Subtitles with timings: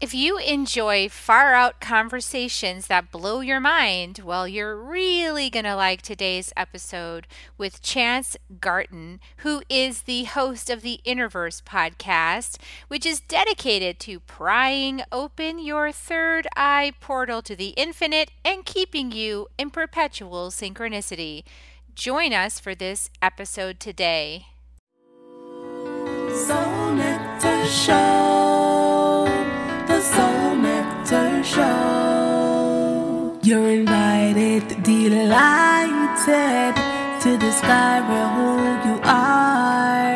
[0.00, 5.74] If you enjoy far out conversations that blow your mind, well, you're really going to
[5.74, 13.04] like today's episode with Chance Garton, who is the host of the Interverse podcast, which
[13.04, 19.48] is dedicated to prying open your third eye portal to the infinite and keeping you
[19.58, 21.42] in perpetual synchronicity.
[21.96, 24.46] Join us for this episode today.
[26.46, 28.67] Soul Nectar Show.
[33.48, 36.74] You're invited, delighted
[37.22, 38.50] to discover who
[38.86, 40.12] you are.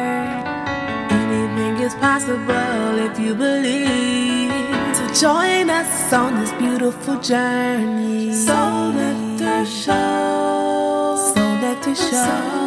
[1.08, 4.52] Anything is possible if you believe.
[4.94, 8.34] So join us on this beautiful journey.
[8.34, 11.32] Soul Nectar Show.
[11.34, 12.61] Soul Nectar Show.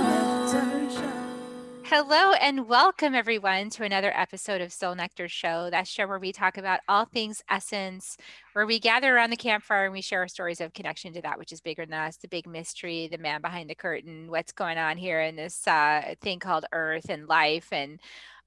[1.98, 5.70] Hello and welcome everyone to another episode of Soul Nectar Show.
[5.70, 8.18] That show where we talk about all things essence,
[8.52, 11.54] where we gather around the campfire and we share stories of connection to that which
[11.54, 14.98] is bigger than us, the big mystery, the man behind the curtain, what's going on
[14.98, 18.02] here in this uh, thing called Earth and life, and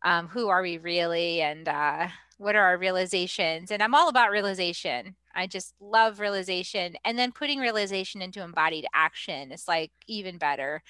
[0.04, 3.70] um, who are we really, and uh, what are our realizations.
[3.70, 5.16] And I'm all about realization.
[5.34, 10.82] I just love realization, and then putting realization into embodied action is like even better.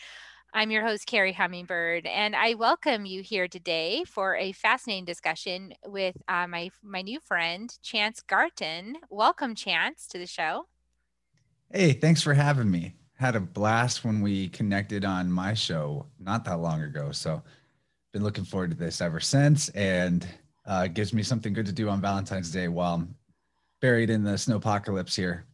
[0.54, 5.74] I'm your host, Carrie Hummingbird, and I welcome you here today for a fascinating discussion
[5.84, 8.96] with uh, my my new friend Chance Garton.
[9.10, 10.66] Welcome, Chance, to the show.
[11.70, 12.94] Hey, thanks for having me.
[13.12, 17.12] Had a blast when we connected on my show not that long ago.
[17.12, 17.42] So,
[18.14, 20.26] been looking forward to this ever since, and
[20.64, 23.14] uh, gives me something good to do on Valentine's Day while I'm
[23.82, 25.44] buried in the snowpocalypse here.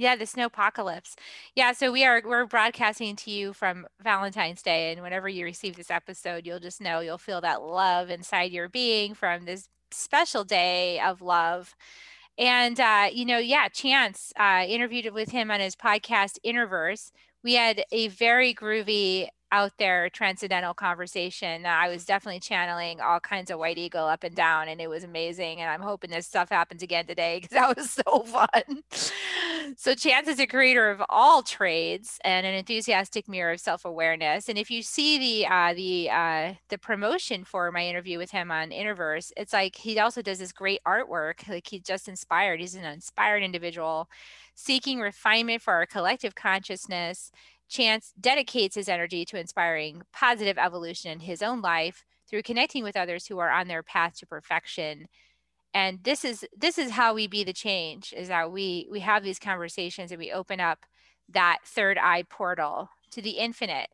[0.00, 1.16] Yeah, the snow apocalypse.
[1.56, 5.74] Yeah, so we are we're broadcasting to you from Valentine's Day, and whenever you receive
[5.76, 10.44] this episode, you'll just know you'll feel that love inside your being from this special
[10.44, 11.74] day of love.
[12.38, 17.10] And uh, you know, yeah, Chance uh, interviewed with him on his podcast Interverse.
[17.44, 21.64] We had a very groovy out there transcendental conversation.
[21.66, 25.04] I was definitely channeling all kinds of white eagle up and down, and it was
[25.04, 25.60] amazing.
[25.60, 28.82] And I'm hoping this stuff happens again today because that was so fun.
[29.76, 34.48] so, Chance is a creator of all trades and an enthusiastic mirror of self awareness.
[34.48, 38.50] And if you see the uh, the uh, the promotion for my interview with him
[38.50, 41.48] on Interverse, it's like he also does this great artwork.
[41.48, 42.60] Like he's just inspired.
[42.60, 44.08] He's an inspired individual
[44.54, 47.30] seeking refinement for our collective consciousness
[47.68, 52.96] Chance dedicates his energy to inspiring positive evolution in his own life through connecting with
[52.96, 55.06] others who are on their path to perfection.
[55.74, 59.22] And this is this is how we be the change is that we we have
[59.22, 60.80] these conversations and we open up
[61.28, 63.88] that third eye portal to the infinite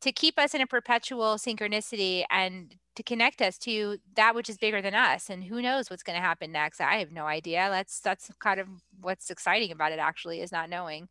[0.00, 4.56] to keep us in a perpetual synchronicity and to connect us to that which is
[4.56, 5.30] bigger than us.
[5.30, 6.80] And who knows what's going to happen next?
[6.80, 7.68] I have no idea.
[7.70, 8.68] That's that's kind of
[9.00, 11.08] what's exciting about it actually is not knowing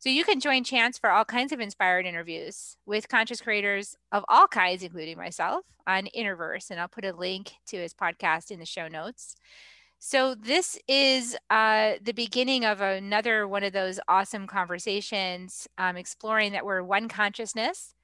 [0.00, 4.24] so you can join Chance for all kinds of inspired interviews with conscious creators of
[4.28, 6.70] all kinds, including myself, on Interverse.
[6.70, 9.36] And I'll put a link to his podcast in the show notes.
[9.98, 16.52] So this is uh, the beginning of another one of those awesome conversations, um, exploring
[16.52, 17.94] that we're one consciousness,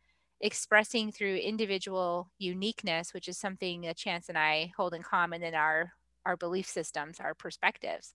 [0.43, 5.55] expressing through individual uniqueness, which is something that Chance and I hold in common in
[5.55, 5.93] our
[6.27, 8.13] our belief systems, our perspectives.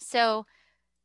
[0.00, 0.44] So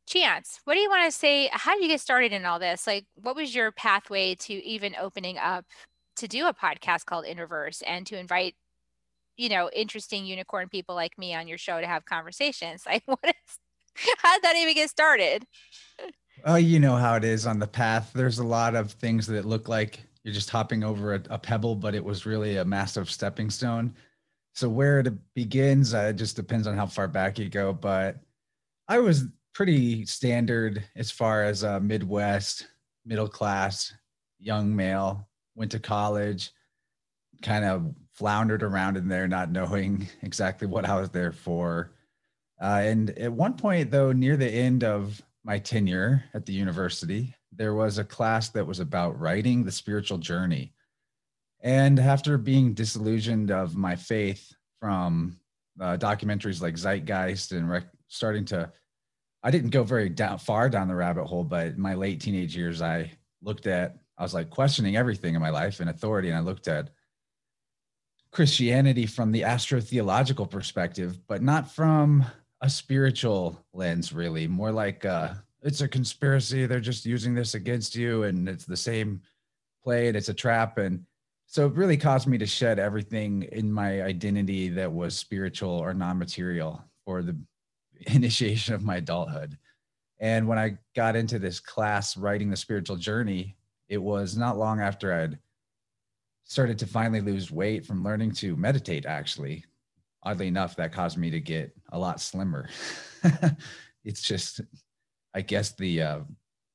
[0.06, 1.48] Chance, what do you want to say?
[1.52, 2.86] How did you get started in all this?
[2.86, 5.64] Like, what was your pathway to even opening up
[6.16, 8.54] to do a podcast called Interverse and to invite,
[9.36, 12.84] you know, interesting unicorn people like me on your show to have conversations?
[12.86, 13.58] Like, what is,
[14.18, 15.46] how did that even get started?
[16.44, 18.10] Oh, you know how it is on the path.
[18.14, 21.76] There's a lot of things that look like you're just hopping over a, a pebble,
[21.76, 23.94] but it was really a massive stepping stone.
[24.54, 27.72] So where it begins, uh, it just depends on how far back you go.
[27.72, 28.18] But
[28.88, 32.66] I was pretty standard as far as a Midwest
[33.06, 33.92] middle class
[34.38, 35.28] young male.
[35.54, 36.50] Went to college,
[37.42, 41.92] kind of floundered around in there, not knowing exactly what I was there for.
[42.60, 47.34] Uh, and at one point, though, near the end of my tenure at the university,
[47.52, 50.72] there was a class that was about writing the spiritual journey.
[51.60, 55.38] And after being disillusioned of my faith from
[55.80, 58.70] uh, documentaries like Zeitgeist and rec- starting to
[59.44, 62.56] I didn't go very down, far down the rabbit hole, but in my late teenage
[62.56, 63.12] years, I
[63.42, 66.30] looked at, I was like questioning everything in my life and authority.
[66.30, 66.88] And I looked at
[68.32, 72.24] Christianity from the astrotheological perspective, but not from
[72.62, 74.48] a spiritual lens, really.
[74.48, 76.64] More like uh, it's a conspiracy.
[76.64, 79.20] They're just using this against you, and it's the same
[79.82, 80.78] play, and it's a trap.
[80.78, 81.04] And
[81.46, 85.92] so it really caused me to shed everything in my identity that was spiritual or
[85.92, 87.36] non material for the
[88.14, 89.58] initiation of my adulthood.
[90.20, 93.56] And when I got into this class, writing the spiritual journey,
[93.88, 95.38] it was not long after I'd
[96.44, 99.64] started to finally lose weight from learning to meditate, actually.
[100.22, 102.68] Oddly enough, that caused me to get a lot slimmer.
[104.04, 104.60] it's just,
[105.34, 106.20] I guess, the uh,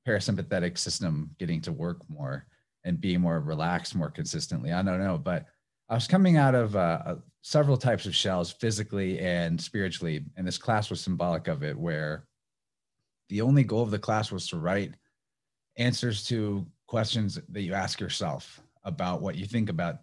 [0.08, 2.46] parasympathetic system getting to work more
[2.84, 4.72] and being more relaxed more consistently.
[4.72, 5.46] I don't know, but
[5.90, 10.24] I was coming out of uh, uh, several types of shells physically and spiritually.
[10.38, 12.28] And this class was symbolic of it, where
[13.30, 14.94] the only goal of the class was to write
[15.78, 19.96] answers to questions that you ask yourself about what you think about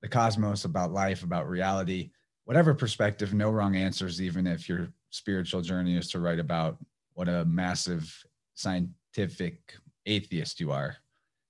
[0.00, 2.10] the cosmos, about life, about reality,
[2.44, 6.78] whatever perspective, no wrong answers, even if your spiritual journey is to write about
[7.14, 8.24] what a massive
[8.54, 9.74] scientific
[10.06, 10.96] atheist you are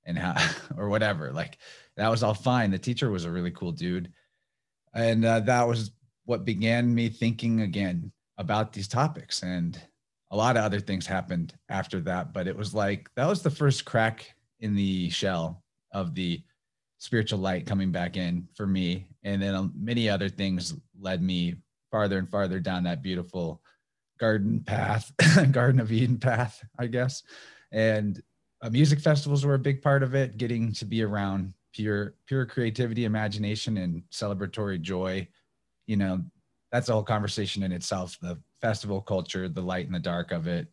[0.04, 0.34] and how
[0.76, 1.58] or whatever like
[1.96, 2.70] that was all fine.
[2.70, 4.12] The teacher was a really cool dude.
[4.94, 5.92] And uh, that was
[6.24, 9.42] what began me thinking again about these topics.
[9.42, 9.80] And
[10.30, 13.50] a lot of other things happened after that but it was like that was the
[13.50, 15.62] first crack in the shell
[15.92, 16.42] of the
[16.98, 19.06] spiritual light coming back in for me.
[19.22, 21.54] And then um, many other things led me
[21.90, 23.62] farther and farther down that beautiful
[24.18, 25.12] garden path
[25.52, 27.22] garden of eden path i guess.
[27.70, 28.20] And
[28.60, 32.46] uh, music festivals were a big part of it getting to be around pure pure
[32.46, 35.26] creativity imagination and celebratory joy.
[35.86, 36.22] You know
[36.72, 40.46] that's a whole conversation in itself the festival culture the light and the dark of
[40.46, 40.68] it.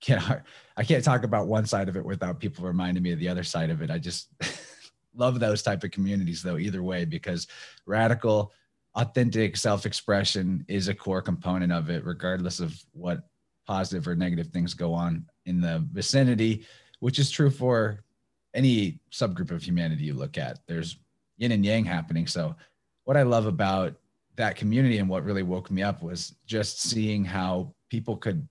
[0.00, 0.42] Can't
[0.76, 3.44] i can't talk about one side of it without people reminding me of the other
[3.44, 3.90] side of it.
[3.90, 4.28] I just
[5.14, 7.46] love those type of communities though either way because
[7.86, 8.52] radical
[8.94, 13.28] authentic self-expression is a core component of it regardless of what
[13.66, 16.66] positive or negative things go on in the vicinity
[17.00, 18.04] which is true for
[18.54, 20.58] any subgroup of humanity you look at.
[20.66, 20.98] There's
[21.38, 22.26] yin and yang happening.
[22.26, 22.54] So,
[23.04, 23.94] what I love about
[24.36, 28.46] that community and what really woke me up was just seeing how people could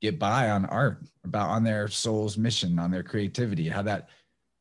[0.00, 4.08] get by on art, about on their soul's mission, on their creativity, how that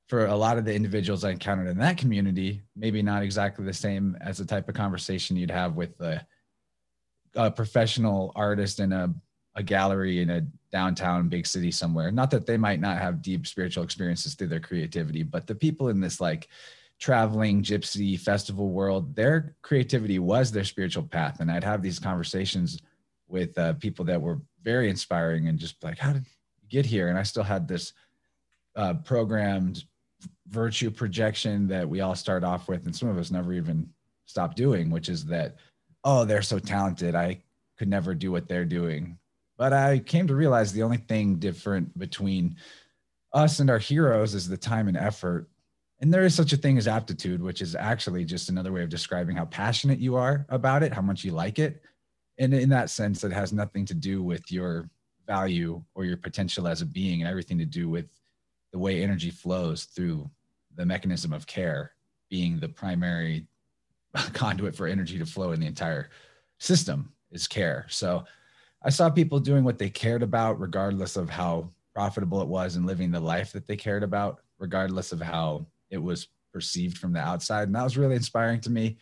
[0.08, 3.74] for a lot of the individuals I encountered in that community, maybe not exactly the
[3.74, 6.26] same as the type of conversation you'd have with a,
[7.36, 9.14] a professional artist in a,
[9.56, 12.12] a gallery in a downtown big city somewhere.
[12.12, 15.90] Not that they might not have deep spiritual experiences through their creativity, but the people
[15.90, 16.48] in this like
[17.00, 21.40] traveling gypsy festival world, their creativity was their spiritual path.
[21.40, 22.82] And I'd have these conversations
[23.28, 27.08] with uh, people that were very inspiring and just like, how did you get here?
[27.08, 27.94] And I still had this
[28.76, 29.86] uh, programmed
[30.48, 33.90] virtue projection that we all start off with, and some of us never even
[34.26, 35.58] stop doing, which is that,
[36.04, 37.16] oh, they're so talented.
[37.16, 37.42] I
[37.78, 39.19] could never do what they're doing
[39.60, 42.56] but I came to realize the only thing different between
[43.34, 45.50] us and our heroes is the time and effort.
[46.00, 48.90] And there is such a thing as aptitude, which is actually just another way of
[48.90, 51.84] describing how passionate you are about it, how much you like it.
[52.38, 54.90] And in that sense, it has nothing to do with your
[55.28, 58.06] value or your potential as a being and everything to do with
[58.72, 60.30] the way energy flows through
[60.76, 61.92] the mechanism of care
[62.30, 63.46] being the primary
[64.34, 66.12] conduit for energy to flow in the entire
[66.60, 67.86] system is care.
[67.90, 68.24] So
[68.84, 72.86] I saw people doing what they cared about, regardless of how profitable it was and
[72.86, 77.20] living the life that they cared about, regardless of how it was perceived from the
[77.20, 77.68] outside.
[77.68, 78.98] And that was really inspiring to me.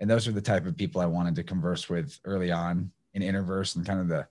[0.00, 3.22] And those are the type of people I wanted to converse with early on in
[3.22, 4.26] Interverse and kind of the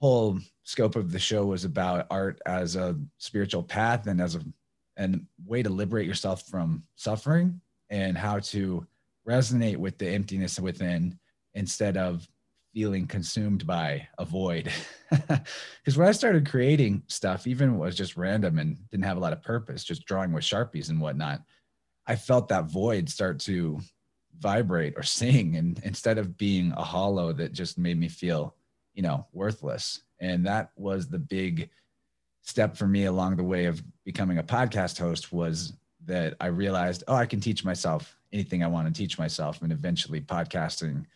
[0.00, 4.40] whole scope of the show was about art as a spiritual path and as a
[4.96, 8.84] and way to liberate yourself from suffering and how to
[9.26, 11.16] resonate with the emptiness within
[11.54, 12.28] instead of
[12.78, 14.70] feeling consumed by a void.
[15.10, 19.32] Because when I started creating stuff, even was just random and didn't have a lot
[19.32, 21.40] of purpose, just drawing with Sharpies and whatnot,
[22.06, 23.80] I felt that void start to
[24.38, 25.56] vibrate or sing.
[25.56, 28.54] And instead of being a hollow that just made me feel,
[28.92, 30.02] you know, worthless.
[30.20, 31.70] And that was the big
[32.42, 35.72] step for me along the way of becoming a podcast host was
[36.04, 39.62] that I realized, oh, I can teach myself anything I want to teach myself.
[39.62, 41.06] And eventually podcasting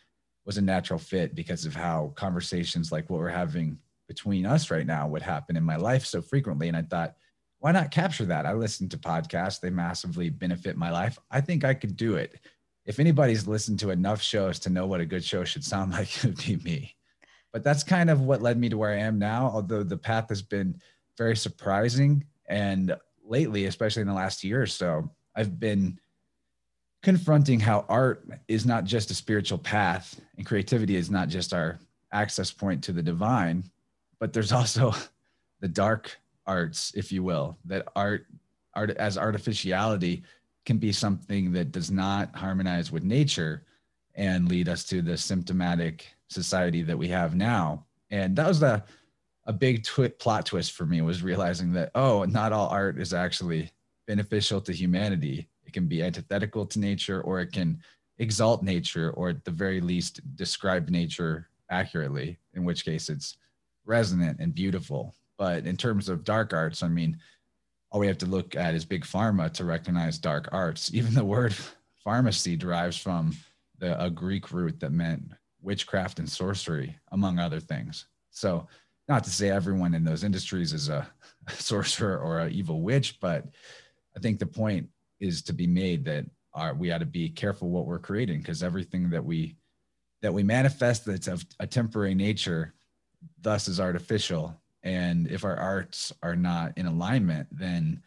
[0.44, 4.86] was a natural fit because of how conversations like what we're having between us right
[4.86, 6.68] now would happen in my life so frequently.
[6.68, 7.14] And I thought,
[7.60, 8.44] why not capture that?
[8.44, 11.18] I listen to podcasts, they massively benefit my life.
[11.30, 12.38] I think I could do it.
[12.84, 16.16] If anybody's listened to enough shows to know what a good show should sound like,
[16.16, 16.96] it would be me.
[17.52, 20.28] But that's kind of what led me to where I am now, although the path
[20.30, 20.80] has been
[21.16, 22.24] very surprising.
[22.48, 25.98] And lately, especially in the last year or so, I've been
[27.02, 31.78] confronting how art is not just a spiritual path and creativity is not just our
[32.12, 33.64] access point to the divine,
[34.20, 34.94] but there's also
[35.60, 36.16] the dark
[36.46, 38.26] arts, if you will, that art,
[38.74, 40.22] art as artificiality
[40.64, 43.64] can be something that does not harmonize with nature
[44.14, 47.84] and lead us to the symptomatic society that we have now.
[48.10, 48.82] And that was the
[49.46, 53.12] a big twi- plot twist for me was realizing that oh, not all art is
[53.12, 53.72] actually
[54.06, 55.48] beneficial to humanity.
[55.72, 57.80] It can be antithetical to nature, or it can
[58.18, 62.38] exalt nature, or at the very least describe nature accurately.
[62.52, 63.38] In which case, it's
[63.86, 65.14] resonant and beautiful.
[65.38, 67.16] But in terms of dark arts, I mean,
[67.90, 70.90] all we have to look at is big pharma to recognize dark arts.
[70.94, 71.54] Even the word
[72.04, 73.34] pharmacy derives from
[73.78, 78.04] the, a Greek root that meant witchcraft and sorcery, among other things.
[78.30, 78.66] So,
[79.08, 81.08] not to say everyone in those industries is a
[81.48, 83.46] sorcerer or an evil witch, but
[84.14, 84.90] I think the point
[85.22, 86.26] is to be made that
[86.76, 89.56] we ought to be careful what we're creating because everything that we
[90.20, 92.74] that we manifest that's of a temporary nature,
[93.40, 94.54] thus is artificial.
[94.84, 98.02] And if our arts are not in alignment, then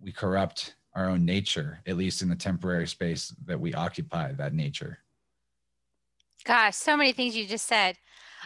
[0.00, 4.54] we corrupt our own nature, at least in the temporary space that we occupy that
[4.54, 4.98] nature.
[6.44, 7.96] Gosh, so many things you just said.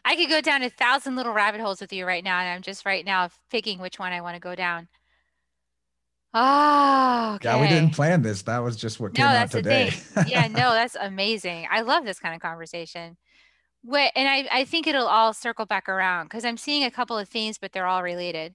[0.04, 2.62] I could go down a thousand little rabbit holes with you right now, and I'm
[2.62, 4.88] just right now picking which one I want to go down.
[6.34, 7.48] Oh, okay.
[7.48, 8.42] Yeah, we didn't plan this.
[8.42, 9.92] That was just what came no, out that's the today.
[10.26, 11.66] Yeah, no, that's amazing.
[11.70, 13.16] I love this kind of conversation.
[13.84, 17.18] Wait, and I, I think it'll all circle back around because I'm seeing a couple
[17.18, 18.54] of themes, but they're all related.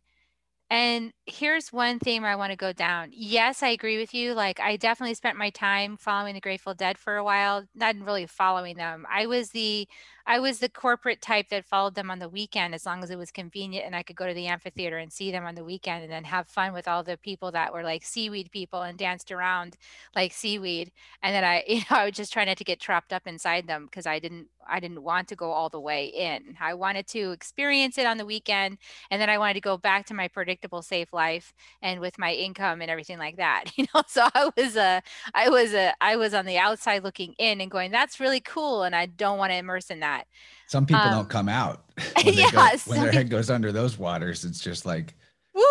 [0.70, 3.12] And here's one theme I want to go down.
[3.14, 4.34] Yes, I agree with you.
[4.34, 8.26] Like, I definitely spent my time following the Grateful Dead for a while, not really
[8.26, 9.06] following them.
[9.10, 9.88] I was the
[10.30, 13.18] I was the corporate type that followed them on the weekend as long as it
[13.18, 16.04] was convenient and I could go to the amphitheater and see them on the weekend
[16.04, 19.32] and then have fun with all the people that were like seaweed people and danced
[19.32, 19.78] around
[20.18, 20.92] like seaweed.
[21.24, 23.68] And then I, you know, I was just trying not to get trapped up inside
[23.68, 26.58] them because I didn't I didn't want to go all the way in.
[26.60, 28.80] I wanted to experience it on the weekend
[29.10, 32.34] and then I wanted to go back to my predictable safe life and with my
[32.34, 33.66] income and everything like that.
[33.78, 35.02] You know, so I was a
[35.36, 38.84] I was a I was on the outside looking in and going that's really cool
[38.84, 40.28] and I don't want to immerse in that that.
[40.68, 41.86] Some people um, don't come out
[42.24, 44.46] when, yeah, go, when their head goes under those waters.
[44.46, 45.16] It's just like,
[45.54, 45.64] woo,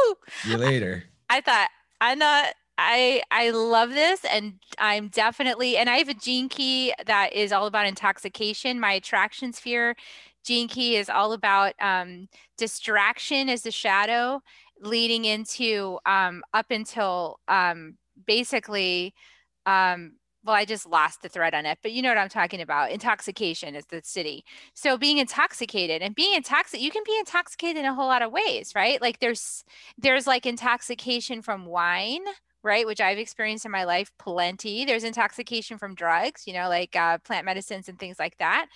[0.45, 1.05] you later.
[1.31, 1.69] I thought
[2.01, 2.55] I'm not.
[2.79, 5.77] I I love this, and I'm definitely.
[5.77, 8.79] And I have a gene key that is all about intoxication.
[8.79, 9.97] My attraction sphere
[10.47, 14.41] gene key is all about um, distraction as the shadow,
[14.81, 19.13] leading into um, up until um, basically
[19.67, 20.13] um,
[20.47, 22.93] well, I just lost the thread on it, but you know what I'm talking about.
[22.93, 24.43] Intoxication is the Siddhi.
[24.75, 28.31] So being intoxicated and being intoxicated, you can be intoxicated in a whole lot of
[28.31, 29.03] ways, right?
[29.03, 29.65] Like there's
[29.99, 32.23] there's like intoxication from wine,
[32.67, 32.87] right?
[32.87, 34.85] Which I've experienced in my life plenty.
[34.85, 38.67] There's intoxication from drugs, you know, like uh, plant medicines and things like that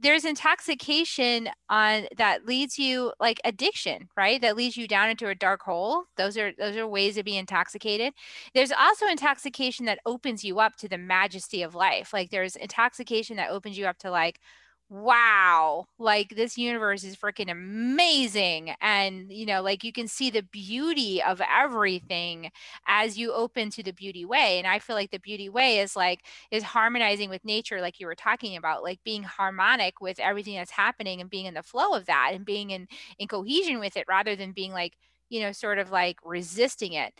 [0.00, 5.34] there's intoxication on that leads you like addiction right that leads you down into a
[5.34, 8.12] dark hole those are those are ways to be intoxicated
[8.54, 13.36] there's also intoxication that opens you up to the majesty of life like there's intoxication
[13.36, 14.40] that opens you up to like
[14.88, 18.72] wow, like this universe is freaking amazing.
[18.80, 22.50] And, you know, like you can see the beauty of everything
[22.86, 24.58] as you open to the beauty way.
[24.58, 26.20] And I feel like the beauty way is like,
[26.52, 30.70] is harmonizing with nature, like you were talking about, like being harmonic with everything that's
[30.70, 32.86] happening and being in the flow of that and being in,
[33.18, 34.92] in cohesion with it rather than being like,
[35.28, 37.12] you know, sort of like resisting it.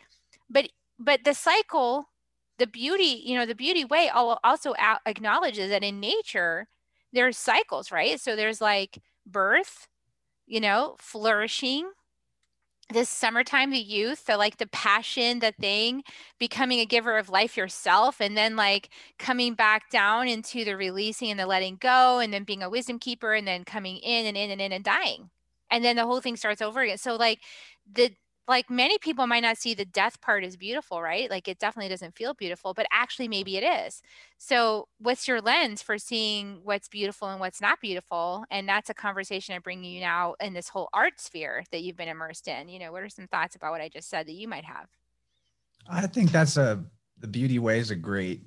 [0.49, 0.69] But,
[0.99, 2.11] but the cycle,
[2.59, 6.69] the beauty, you know, the beauty way also acknowledges that in nature,
[7.17, 8.21] there's cycles, right?
[8.21, 9.89] So there's like birth,
[10.47, 11.91] you know, flourishing,
[12.93, 16.05] this summertime, the youth, the like the passion, the thing,
[16.39, 21.31] becoming a giver of life yourself, and then like coming back down into the releasing
[21.31, 24.37] and the letting go, and then being a wisdom keeper, and then coming in and
[24.37, 25.31] in and in and dying.
[25.71, 26.99] And then the whole thing starts over again.
[26.99, 27.41] So like
[27.93, 28.13] the
[28.49, 31.29] like many people might not see the death part as beautiful, right?
[31.31, 34.03] Like it definitely doesn't feel beautiful, but actually maybe it is.
[34.39, 38.45] So, what's your lens for seeing what's beautiful and what's not beautiful?
[38.51, 41.97] And that's a conversation I bring you now in this whole art sphere that you've
[41.97, 42.69] been immersed in.
[42.69, 44.89] You know, what are some thoughts about what I just said that you might have?
[45.89, 46.85] I think that's a
[47.19, 48.43] the beauty way is a great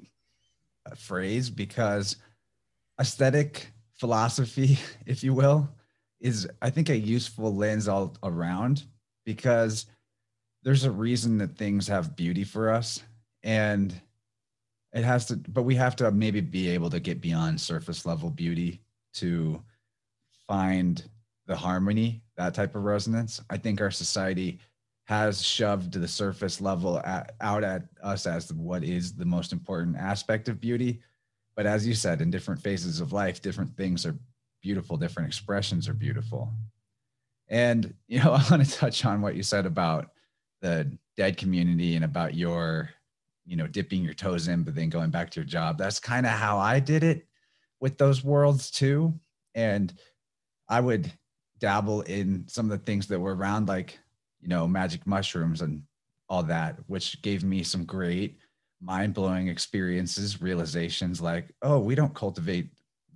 [0.85, 2.17] uh, phrase because
[3.01, 5.69] aesthetic philosophy, if you will,
[6.21, 8.85] is I think a useful lens all around
[9.25, 9.85] because
[10.63, 13.03] there's a reason that things have beauty for us
[13.43, 13.99] and
[14.93, 18.29] it has to but we have to maybe be able to get beyond surface level
[18.29, 18.81] beauty
[19.13, 19.61] to
[20.47, 21.07] find
[21.47, 23.41] the harmony that type of resonance.
[23.49, 24.59] I think our society
[25.05, 29.97] has shoved the surface level at, out at us as what is the most important
[29.97, 31.01] aspect of beauty.
[31.55, 34.17] But as you said in different phases of life different things are
[34.61, 36.53] beautiful different expressions are beautiful
[37.49, 40.11] and you know, I want to touch on what you said about
[40.61, 42.89] the dead community and about your,
[43.45, 45.77] you know, dipping your toes in, but then going back to your job.
[45.77, 47.25] That's kind of how I did it
[47.79, 49.13] with those worlds too.
[49.55, 49.93] And
[50.67, 51.11] I would
[51.59, 53.99] dabble in some of the things that were around, like,
[54.39, 55.83] you know, magic mushrooms and
[56.29, 58.37] all that, which gave me some great
[58.81, 62.69] mind blowing experiences, realizations like, oh, we don't cultivate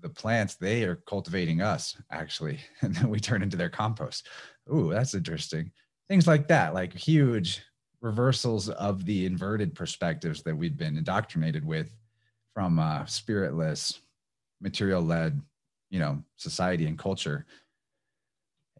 [0.03, 2.59] the plants, they are cultivating us, actually.
[2.81, 4.27] And then we turn into their compost.
[4.71, 5.71] Ooh, that's interesting.
[6.09, 7.63] Things like that, like huge
[8.01, 11.95] reversals of the inverted perspectives that we'd been indoctrinated with
[12.53, 14.01] from uh, spiritless,
[14.61, 15.41] material led,
[15.89, 17.45] you know, society and culture.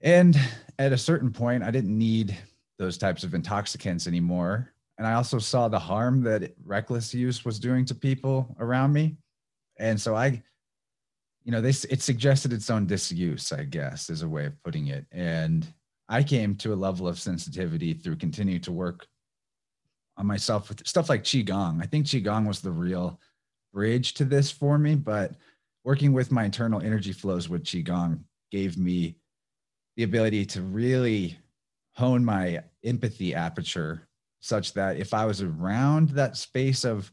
[0.02, 0.38] And
[0.78, 2.38] at a certain point, I didn't need
[2.78, 4.74] those types of intoxicants anymore.
[4.98, 9.16] And I also saw the harm that reckless use was doing to people around me.
[9.80, 10.44] And so I,
[11.44, 14.88] you know, this it suggested its own disuse, I guess, is a way of putting
[14.88, 15.06] it.
[15.12, 15.68] And
[16.08, 19.06] I came to a level of sensitivity through continuing to work
[20.18, 21.82] on myself with stuff like Qigong.
[21.82, 23.20] I think Qigong was the real
[23.74, 25.34] bridge to this for me, but
[25.84, 28.20] working with my internal energy flows with Qigong
[28.52, 29.16] gave me
[29.98, 31.38] the ability to really
[31.96, 34.08] hone my empathy aperture
[34.40, 37.12] such that if I was around that space of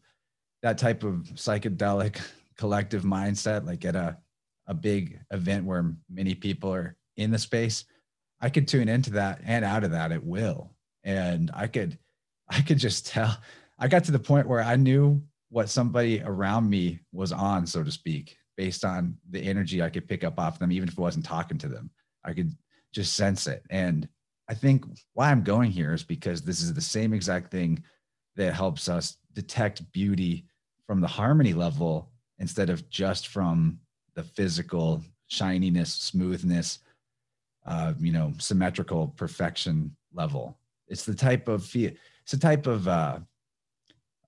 [0.62, 2.20] that type of psychedelic
[2.60, 4.18] collective mindset, like at a,
[4.66, 7.86] a big event where many people are in the space,
[8.38, 10.70] I could tune into that and out of that at will.
[11.02, 11.98] And I could,
[12.50, 13.34] I could just tell.
[13.78, 17.82] I got to the point where I knew what somebody around me was on, so
[17.82, 21.02] to speak, based on the energy I could pick up off them, even if I
[21.02, 21.90] wasn't talking to them.
[22.26, 22.54] I could
[22.92, 23.64] just sense it.
[23.70, 24.06] And
[24.50, 27.82] I think why I'm going here is because this is the same exact thing
[28.36, 30.44] that helps us detect beauty
[30.86, 33.78] from the harmony level instead of just from
[34.14, 36.80] the physical shininess, smoothness,
[37.66, 40.58] uh, you know, symmetrical perfection level.
[40.88, 43.20] It's the type of it's a type of uh,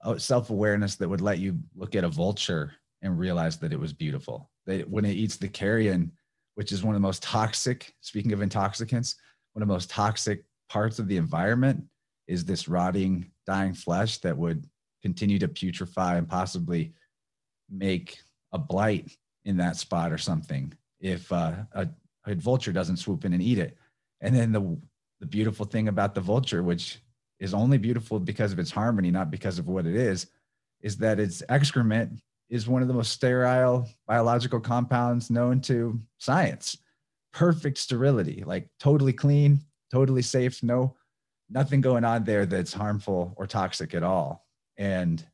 [0.04, 3.92] uh, self-awareness that would let you look at a vulture and realize that it was
[3.92, 4.50] beautiful.
[4.66, 6.12] That when it eats the carrion,
[6.54, 9.16] which is one of the most toxic, speaking of intoxicants,
[9.54, 11.82] one of the most toxic parts of the environment
[12.28, 14.66] is this rotting, dying flesh that would
[15.02, 16.92] continue to putrefy and possibly
[17.72, 18.18] make
[18.52, 21.88] a blight in that spot or something if uh, a,
[22.26, 23.76] a vulture doesn't swoop in and eat it.
[24.20, 24.78] And then the
[25.20, 27.00] the beautiful thing about the vulture, which
[27.38, 30.26] is only beautiful because of its harmony, not because of what it is,
[30.80, 36.76] is that its excrement is one of the most sterile biological compounds known to science.
[37.32, 39.60] Perfect sterility, like totally clean,
[39.92, 40.96] totally safe, no
[41.48, 44.44] nothing going on there that's harmful or toxic at all.
[44.76, 45.24] And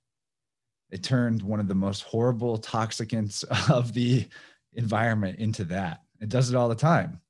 [0.91, 4.27] it turned one of the most horrible toxicants of the
[4.75, 6.03] environment into that.
[6.21, 7.21] It does it all the time.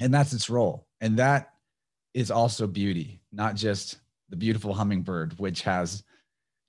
[0.00, 0.86] And that's its role.
[1.00, 1.52] And that
[2.14, 6.02] is also beauty, not just the beautiful hummingbird, which has,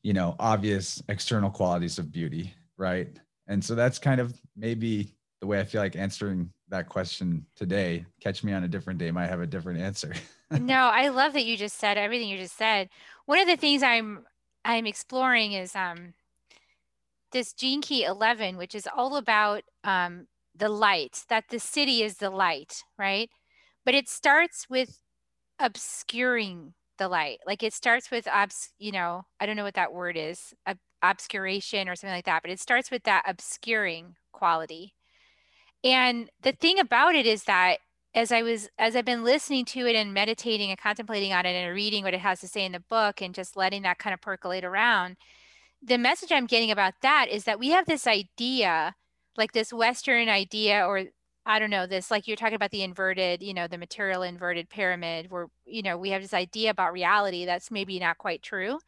[0.01, 3.07] you know, obvious external qualities of beauty, right?
[3.47, 8.05] And so that's kind of maybe the way I feel like answering that question today.
[8.21, 10.13] Catch me on a different day, might have a different answer.
[10.51, 12.89] no, I love that you just said everything you just said.
[13.25, 14.25] One of the things I'm
[14.65, 16.13] I'm exploring is um
[17.32, 22.17] this gene key 11 which is all about um the light that the Siddhi is
[22.17, 23.30] the light right
[23.86, 24.99] but it starts with
[25.60, 27.39] obscuring the light.
[27.45, 30.78] Like it starts with obs, you know, I don't know what that word is, ob-
[31.02, 34.93] obscuration or something like that, but it starts with that obscuring quality.
[35.84, 37.80] And the thing about it is that
[38.15, 41.54] as I was as I've been listening to it and meditating and contemplating on it
[41.54, 44.13] and reading what it has to say in the book and just letting that kind
[44.13, 45.17] of percolate around,
[45.82, 48.95] the message I'm getting about that is that we have this idea,
[49.38, 51.06] like this Western idea or
[51.45, 54.69] I don't know, this like you're talking about the inverted, you know, the material inverted
[54.69, 58.80] pyramid where, you know, we have this idea about reality that's maybe not quite true.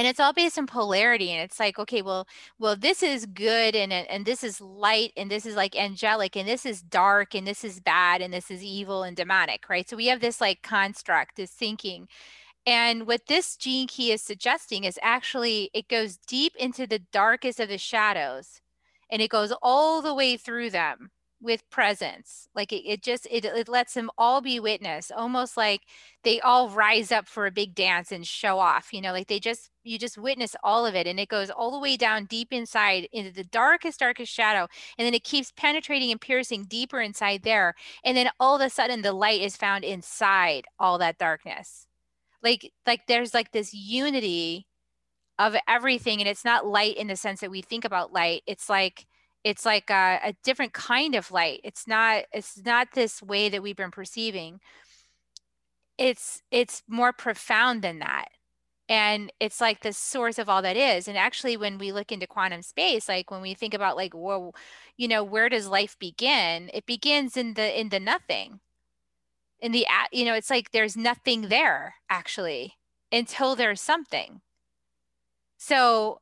[0.00, 1.30] And it's all based on polarity.
[1.30, 2.26] And it's like, okay, well,
[2.58, 6.48] well, this is good and and this is light and this is like angelic and
[6.48, 9.86] this is dark and this is bad and this is evil and demonic, right?
[9.86, 12.08] So we have this like construct, this thinking.
[12.66, 17.60] And what this gene key is suggesting is actually it goes deep into the darkest
[17.60, 18.62] of the shadows
[19.10, 23.44] and it goes all the way through them with presence like it, it just it,
[23.44, 25.82] it lets them all be witness almost like
[26.22, 29.40] they all rise up for a big dance and show off you know like they
[29.40, 32.52] just you just witness all of it and it goes all the way down deep
[32.52, 34.66] inside into the darkest darkest shadow
[34.98, 37.74] and then it keeps penetrating and piercing deeper inside there
[38.04, 41.86] and then all of a sudden the light is found inside all that darkness.
[42.42, 44.66] Like like there's like this unity
[45.38, 48.68] of everything and it's not light in the sense that we think about light it's
[48.68, 49.06] like
[49.44, 51.60] it's like a, a different kind of light.
[51.64, 54.60] It's not it's not this way that we've been perceiving.
[55.98, 58.26] It's it's more profound than that.
[58.88, 61.08] And it's like the source of all that is.
[61.08, 64.54] And actually when we look into quantum space like when we think about like well
[64.96, 66.70] you know where does life begin?
[66.74, 68.60] It begins in the in the nothing.
[69.60, 72.74] In the you know it's like there's nothing there actually
[73.12, 74.40] until there's something.
[75.58, 76.20] So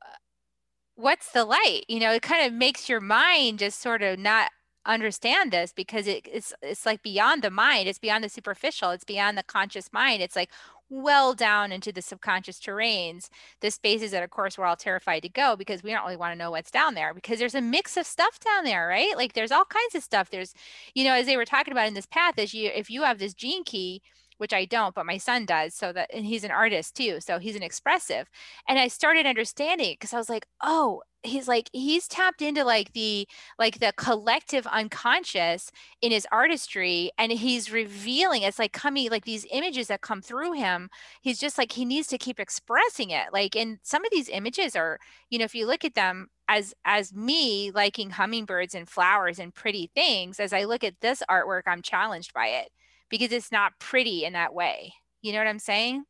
[0.98, 4.50] what's the light you know it kind of makes your mind just sort of not
[4.84, 9.04] understand this because it, it's it's like beyond the mind it's beyond the superficial it's
[9.04, 10.50] beyond the conscious mind it's like
[10.90, 13.28] well down into the subconscious terrains,
[13.60, 16.32] the spaces that of course we're all terrified to go because we don't really want
[16.32, 19.16] to know what's down there because there's a mix of stuff down there, right?
[19.16, 20.30] Like there's all kinds of stuff.
[20.30, 20.54] There's,
[20.94, 23.18] you know, as they were talking about in this path, is you if you have
[23.18, 24.02] this gene key,
[24.38, 25.74] which I don't, but my son does.
[25.74, 27.20] So that, and he's an artist too.
[27.20, 28.28] So he's an expressive.
[28.66, 32.92] And I started understanding because I was like, oh, he's like, he's tapped into like
[32.92, 33.26] the,
[33.58, 35.70] like the collective unconscious
[36.00, 37.10] in his artistry.
[37.18, 40.88] And he's revealing, it's like coming, like these images that come through him.
[41.20, 43.32] He's just like, he needs to keep expressing it.
[43.32, 44.98] Like, and some of these images are,
[45.30, 49.54] you know, if you look at them, as as me liking hummingbirds and flowers and
[49.54, 52.70] pretty things as i look at this artwork i'm challenged by it
[53.10, 54.94] because it's not pretty in that way.
[55.22, 56.04] You know what I'm saying?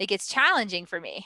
[0.00, 1.24] Like it's challenging for me.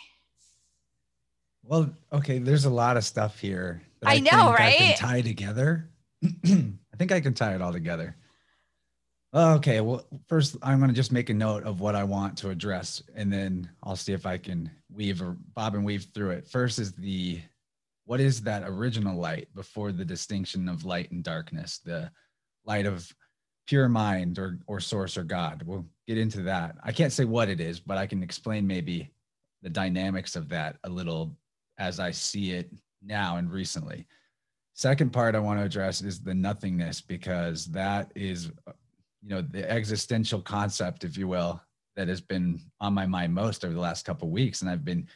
[1.63, 3.83] Well, okay, there's a lot of stuff here.
[4.05, 4.75] I, I, know, right?
[4.75, 5.91] I can tie together.
[6.25, 8.17] I think I can tie it all together.
[9.33, 12.51] Okay, well, first I'm going to just make a note of what I want to
[12.51, 16.49] address, and then I'll see if I can weave or bob and weave through it.
[16.49, 17.41] First is the
[18.07, 22.11] what is that original light before the distinction of light and darkness, the
[22.65, 23.09] light of
[23.71, 25.63] pure mind or or source or god.
[25.65, 26.75] We'll get into that.
[26.83, 29.13] I can't say what it is but i can explain maybe
[29.63, 31.37] the dynamics of that a little
[31.79, 32.69] as i see it
[33.01, 34.09] now and recently.
[34.75, 38.51] Second part i want to address is the nothingness because that is
[39.23, 41.63] you know the existential concept if you will
[41.95, 44.63] that has been on my mind most over the last couple weeks.
[44.63, 45.07] And i've been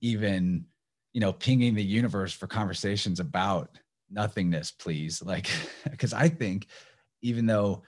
[0.00, 0.64] even
[1.12, 3.78] you know pinging the universe for conversations about
[4.10, 5.22] nothingness please.
[5.22, 5.50] Like
[5.90, 6.68] because i think
[7.20, 7.82] even though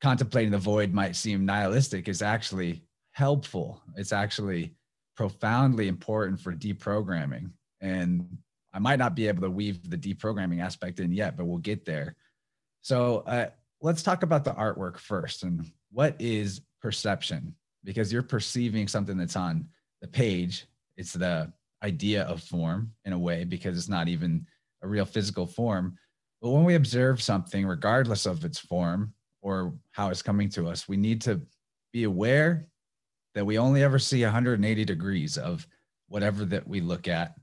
[0.00, 2.82] contemplating the void might seem nihilistic is actually
[3.12, 3.82] helpful.
[3.96, 4.74] It's actually
[5.16, 7.50] profoundly important for deprogramming.
[7.80, 8.26] And
[8.72, 11.84] I might not be able to weave the deprogramming aspect in yet, but we'll get
[11.84, 12.16] there.
[12.82, 13.50] So uh,
[13.82, 15.42] let's talk about the artwork first.
[15.42, 17.54] And what is perception?
[17.84, 19.66] Because you're perceiving something that's on
[20.00, 20.66] the page.
[20.96, 24.46] It's the idea of form in a way, because it's not even
[24.82, 25.96] a real physical form.
[26.40, 30.88] But when we observe something, regardless of its form, or how it's coming to us.
[30.88, 31.40] We need to
[31.92, 32.66] be aware
[33.34, 35.66] that we only ever see 180 degrees of
[36.08, 37.34] whatever that we look at.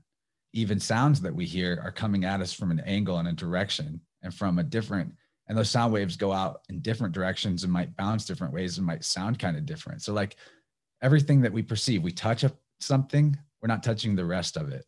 [0.52, 4.00] Even sounds that we hear are coming at us from an angle and a direction
[4.22, 5.12] and from a different,
[5.46, 8.86] and those sound waves go out in different directions and might bounce different ways and
[8.86, 10.02] might sound kind of different.
[10.02, 10.36] So, like
[11.02, 12.44] everything that we perceive, we touch
[12.80, 14.86] something, we're not touching the rest of it.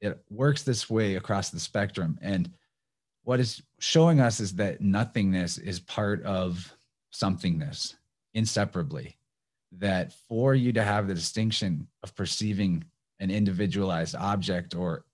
[0.00, 2.18] It works this way across the spectrum.
[2.20, 2.50] And
[3.24, 6.74] what is showing us is that nothingness is part of
[7.12, 7.94] somethingness
[8.34, 9.16] inseparably
[9.72, 12.84] that for you to have the distinction of perceiving
[13.20, 15.04] an individualized object or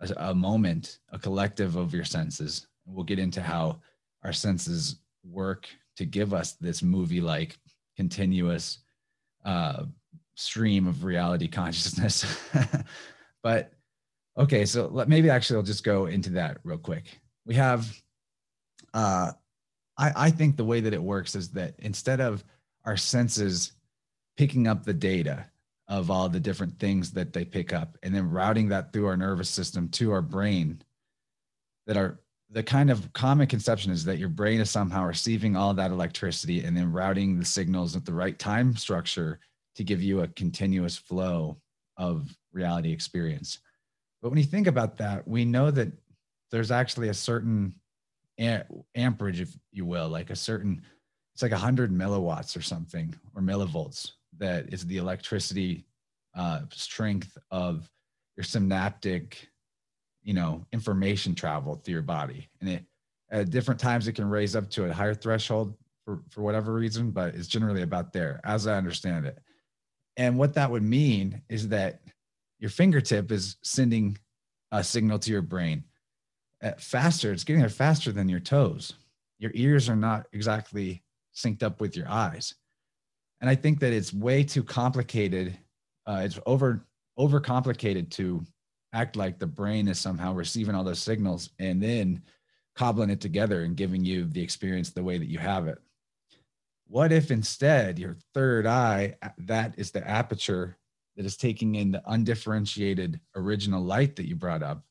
[0.00, 3.78] a, a moment a collective of your senses we'll get into how
[4.22, 7.56] our senses work to give us this movie like
[7.96, 8.78] continuous
[9.44, 9.84] uh,
[10.34, 12.24] stream of reality consciousness.
[13.44, 13.74] But
[14.36, 17.90] okay so let, maybe actually i'll just go into that real quick we have
[18.92, 19.32] uh
[19.96, 22.44] I, I think the way that it works is that instead of
[22.84, 23.72] our senses
[24.36, 25.46] picking up the data
[25.88, 29.16] of all the different things that they pick up and then routing that through our
[29.16, 30.82] nervous system to our brain
[31.86, 32.18] that are
[32.50, 36.64] the kind of common conception is that your brain is somehow receiving all that electricity
[36.64, 39.40] and then routing the signals at the right time structure
[39.74, 41.56] to give you a continuous flow
[41.96, 43.58] of reality experience.
[44.22, 45.92] But when you think about that, we know that
[46.50, 47.74] there's actually a certain
[48.38, 50.82] amperage, if you will, like a certain,
[51.34, 55.84] it's like 100 milliwatts or something, or millivolts, that is the electricity
[56.36, 57.88] uh, strength of
[58.36, 59.48] your synaptic,
[60.22, 62.48] you know, information travel through your body.
[62.60, 62.84] And it,
[63.30, 67.10] at different times, it can raise up to a higher threshold for, for whatever reason,
[67.10, 69.38] but it's generally about there, as I understand it.
[70.16, 72.00] And what that would mean is that
[72.58, 74.16] your fingertip is sending
[74.70, 75.84] a signal to your brain
[76.78, 77.32] faster.
[77.32, 78.94] It's getting there faster than your toes.
[79.38, 81.02] Your ears are not exactly
[81.34, 82.54] synced up with your eyes.
[83.40, 85.58] And I think that it's way too complicated.
[86.06, 88.44] Uh, it's over over complicated to
[88.92, 92.22] act like the brain is somehow receiving all those signals and then
[92.74, 95.78] cobbling it together and giving you the experience the way that you have it.
[96.86, 100.76] What if instead your third eye, that is the aperture
[101.16, 104.82] that is taking in the undifferentiated original light that you brought up,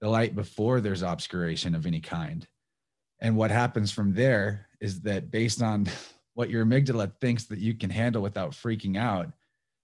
[0.00, 2.46] the light before there's obscuration of any kind.
[3.20, 5.86] And what happens from there is that based on
[6.34, 9.30] what your amygdala thinks that you can handle without freaking out,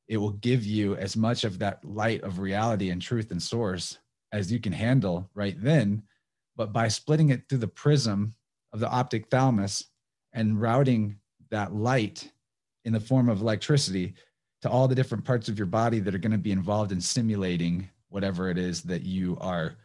[0.08, 3.98] it will give you as much of that light of reality and truth and source
[4.32, 6.02] as you can handle right then.
[6.56, 8.34] But by splitting it through the prism
[8.72, 9.84] of the optic thalamus
[10.32, 11.18] and routing
[11.50, 12.30] that light
[12.84, 14.14] in the form of electricity
[14.62, 17.00] to all the different parts of your body that are going to be involved in
[17.00, 19.76] simulating whatever it is that you are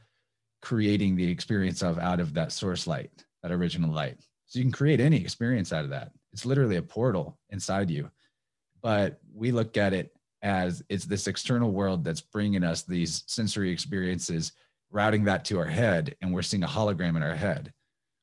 [0.61, 3.11] creating the experience of out of that source light,
[3.43, 4.19] that original light.
[4.45, 6.11] So you can create any experience out of that.
[6.33, 8.09] It's literally a portal inside you.
[8.81, 13.71] But we look at it as it's this external world that's bringing us these sensory
[13.71, 14.53] experiences,
[14.89, 17.71] routing that to our head, and we're seeing a hologram in our head.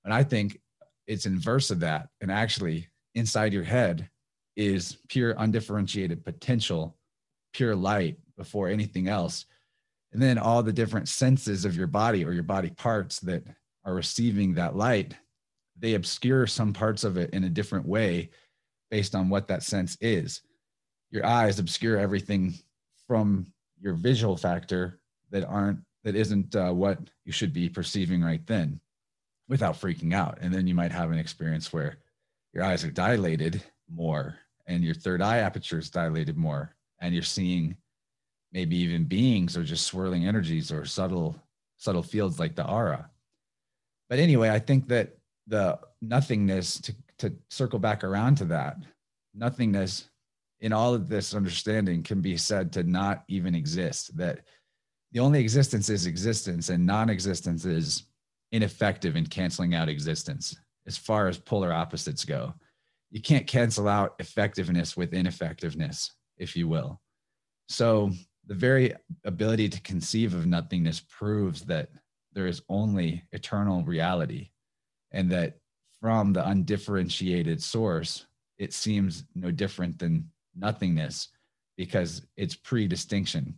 [0.04, 0.60] And I think
[1.06, 2.08] it's inverse of that.
[2.20, 4.08] And actually, inside your head
[4.56, 6.96] is pure undifferentiated potential,
[7.52, 9.46] pure light before anything else.
[10.12, 13.44] And then all the different senses of your body or your body parts that
[13.84, 15.14] are receiving that light,
[15.78, 18.30] they obscure some parts of it in a different way
[18.90, 20.40] based on what that sense is.
[21.10, 22.54] Your eyes obscure everything
[23.06, 28.46] from your visual factor that aren't that isn't uh, what you should be perceiving right
[28.46, 28.80] then
[29.48, 31.98] without freaking out and then you might have an experience where
[32.52, 37.22] your eyes are dilated more and your third eye aperture is dilated more and you're
[37.22, 37.76] seeing
[38.52, 41.40] maybe even beings or just swirling energies or subtle
[41.76, 43.08] subtle fields like the aura
[44.08, 48.76] but anyway i think that the nothingness to, to circle back around to that
[49.34, 50.08] nothingness
[50.60, 54.40] in all of this understanding can be said to not even exist that
[55.12, 58.04] the only existence is existence and non-existence is
[58.52, 60.56] ineffective in canceling out existence
[60.86, 62.52] as far as polar opposites go
[63.10, 67.00] you can't cancel out effectiveness with ineffectiveness, if you will.
[67.68, 68.10] So
[68.48, 71.90] the very ability to conceive of nothingness proves that
[72.32, 74.48] there is only eternal reality
[75.12, 75.58] and that
[76.00, 81.28] from the undifferentiated source, it seems no different than nothingness
[81.76, 83.54] because it's pre distinction.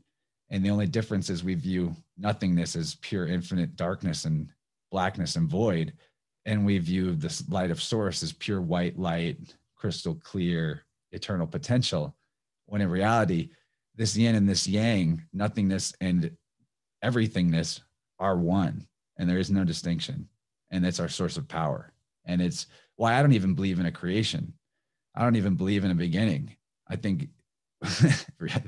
[0.51, 4.49] And the only difference is we view nothingness as pure infinite darkness and
[4.91, 5.93] blackness and void,
[6.47, 9.39] and we view this light of source as pure white light,
[9.77, 12.17] crystal clear, eternal potential.
[12.67, 13.51] When in reality,
[14.01, 16.31] this yin and this yang, nothingness and
[17.05, 17.83] everythingness
[18.19, 18.87] are one,
[19.19, 20.27] and there is no distinction.
[20.71, 21.93] And it's our source of power.
[22.25, 24.55] And it's why I don't even believe in a creation.
[25.15, 26.57] I don't even believe in a beginning.
[26.89, 27.29] I think,
[27.83, 27.89] I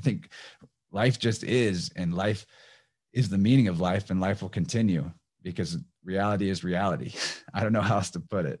[0.03, 0.29] think
[0.91, 2.45] life just is, and life
[3.11, 5.09] is the meaning of life, and life will continue
[5.41, 7.11] because reality is reality.
[7.55, 8.59] I don't know how else to put it.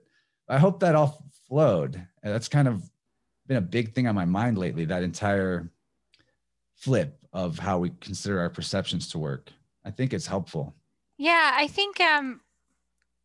[0.49, 2.03] I hope that all flowed.
[2.23, 2.81] That's kind of
[3.45, 5.69] been a big thing on my mind lately, that entire
[6.75, 9.51] flip of how we consider our perceptions to work.
[9.85, 10.75] I think it's helpful.
[11.17, 12.41] Yeah, I think um,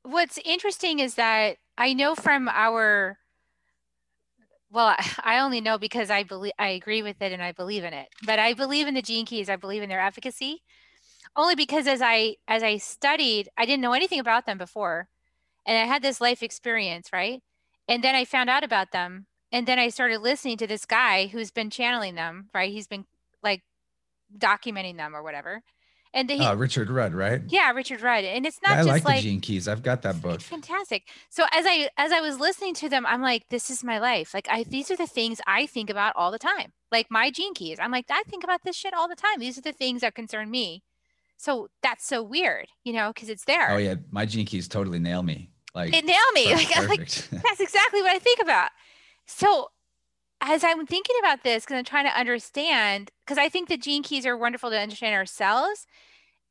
[0.03, 3.19] what's interesting is that I know from our
[4.71, 7.95] well, I only know because I believe I agree with it and I believe in
[7.95, 8.09] it.
[8.27, 9.49] But I believe in the gene keys.
[9.49, 10.63] I believe in their efficacy
[11.37, 15.09] only because as I as I studied, I didn't know anything about them before.
[15.67, 17.41] And I had this life experience, right?
[17.87, 19.27] And then I found out about them.
[19.53, 22.71] And then I started listening to this guy who's been channeling them, right?
[22.71, 23.07] He's been
[23.43, 23.63] like
[24.37, 25.63] documenting them or whatever.
[26.15, 27.43] And he, uh, Richard Rudd, right?
[27.49, 28.25] Yeah, Richard Rudd.
[28.25, 29.69] And it's not yeah, I just like, like the Gene Keys.
[29.69, 30.41] I've got that book.
[30.41, 31.03] fantastic.
[31.29, 34.33] So as I as I was listening to them, I'm like, this is my life.
[34.33, 36.73] Like I these are the things I think about all the time.
[36.91, 37.79] Like my Gene Keys.
[37.79, 39.39] I'm like, I think about this shit all the time.
[39.39, 40.83] These are the things that concern me.
[41.39, 43.71] So that's so weird, you know, because it's there.
[43.71, 45.51] Oh yeah, my gene keys totally nail me.
[45.73, 46.53] Like it nail me.
[46.53, 48.71] Like, like that's exactly what I think about.
[49.27, 49.69] So
[50.41, 54.03] as I'm thinking about this, because I'm trying to understand, because I think the gene
[54.03, 55.87] keys are wonderful to understand ourselves.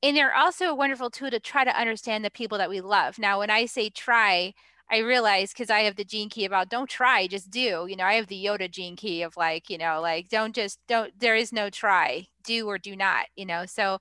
[0.04, 3.18] And they're also a wonderful tool to try to understand the people that we love.
[3.18, 4.54] Now, when I say try,
[4.92, 7.88] I realize because I have the gene key about don't try, just do.
[7.90, 10.80] You know, I have the Yoda gene key of like, you know, like don't just
[10.88, 13.66] don't, there is no try, do or do not, you know.
[13.66, 14.00] So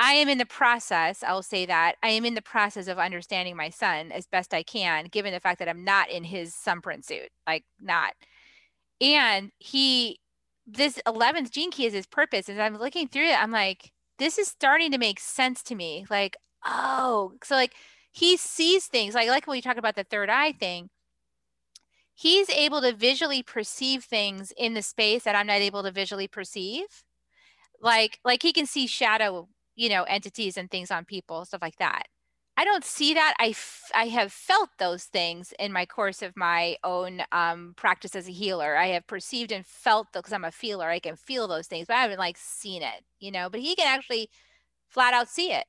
[0.00, 3.56] I am in the process, I'll say that I am in the process of understanding
[3.56, 7.04] my son as best I can, given the fact that I'm not in his sunprint
[7.04, 8.12] suit, like not.
[9.02, 10.20] And he,
[10.66, 12.48] this 11th gene key is his purpose.
[12.48, 16.06] And I'm looking through it, I'm like, this is starting to make sense to me.
[16.08, 17.74] Like, oh, so like
[18.12, 20.88] he sees things like, like when you talk about the third eye thing,
[22.14, 26.28] he's able to visually perceive things in the space that I'm not able to visually
[26.28, 26.86] perceive.
[27.80, 31.76] Like, like he can see shadow you know, entities and things on people, stuff like
[31.76, 32.04] that.
[32.56, 33.34] I don't see that.
[33.38, 33.54] I,
[33.94, 38.32] I have felt those things in my course of my own um, practice as a
[38.32, 38.76] healer.
[38.76, 40.88] I have perceived and felt because I'm a feeler.
[40.88, 43.48] I can feel those things, but I haven't like seen it, you know.
[43.48, 44.28] But he can actually
[44.90, 45.66] flat out see it,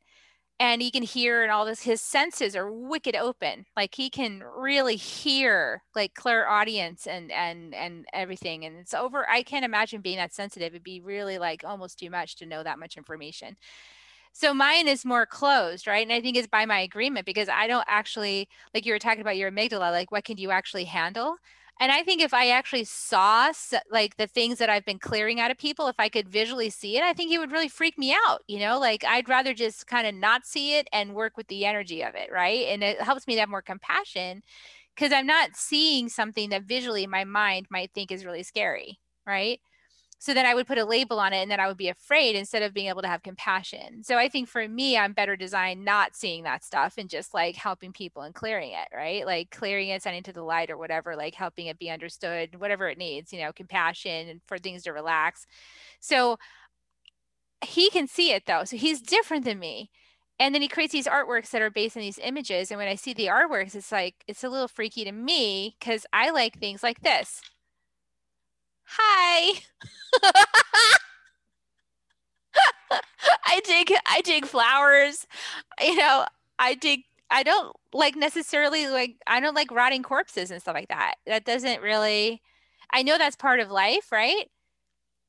[0.60, 1.84] and he can hear and all this.
[1.84, 3.66] His senses are wicked open.
[3.78, 8.66] Like he can really hear, like clairaudience and and and everything.
[8.66, 9.30] And it's over.
[9.30, 10.74] I can't imagine being that sensitive.
[10.74, 13.58] It'd be really like almost too much to know that much information.
[14.34, 16.02] So mine is more closed, right?
[16.06, 19.22] And I think it's by my agreement because I don't actually, like you were talking
[19.22, 21.36] about your amygdala, like what can you actually handle?
[21.80, 23.52] And I think if I actually saw
[23.92, 26.98] like the things that I've been clearing out of people, if I could visually see
[26.98, 28.42] it, I think it would really freak me out.
[28.48, 31.66] You know, like I'd rather just kind of not see it and work with the
[31.66, 32.32] energy of it.
[32.32, 32.68] Right.
[32.68, 34.42] And it helps me to have more compassion
[34.96, 39.00] because I'm not seeing something that visually my mind might think is really scary.
[39.26, 39.60] Right
[40.24, 42.38] so then I would put a label on it and then I would be afraid
[42.38, 44.06] instead of being able to have compassion.
[44.06, 47.58] So I think for me, I'm better designed not seeing that stuff and just like
[47.58, 49.26] helping people and clearing it, right?
[49.26, 52.88] Like clearing it, sending to the light or whatever, like helping it be understood, whatever
[52.88, 55.46] it needs, you know, compassion and for things to relax.
[56.00, 56.38] So
[57.66, 58.64] he can see it though.
[58.64, 59.92] So he's different than me.
[60.40, 62.72] And then he creates these artworks that are based on these images.
[62.72, 66.06] And when I see the artworks, it's like, it's a little freaky to me because
[66.14, 67.42] I like things like this
[68.86, 69.62] hi.
[73.46, 75.26] I dig I dig flowers.
[75.82, 76.26] You know,
[76.60, 80.90] I dig I don't like necessarily like I don't like rotting corpses and stuff like
[80.90, 81.16] that.
[81.26, 82.42] That doesn't really
[82.92, 84.50] I know that's part of life, right?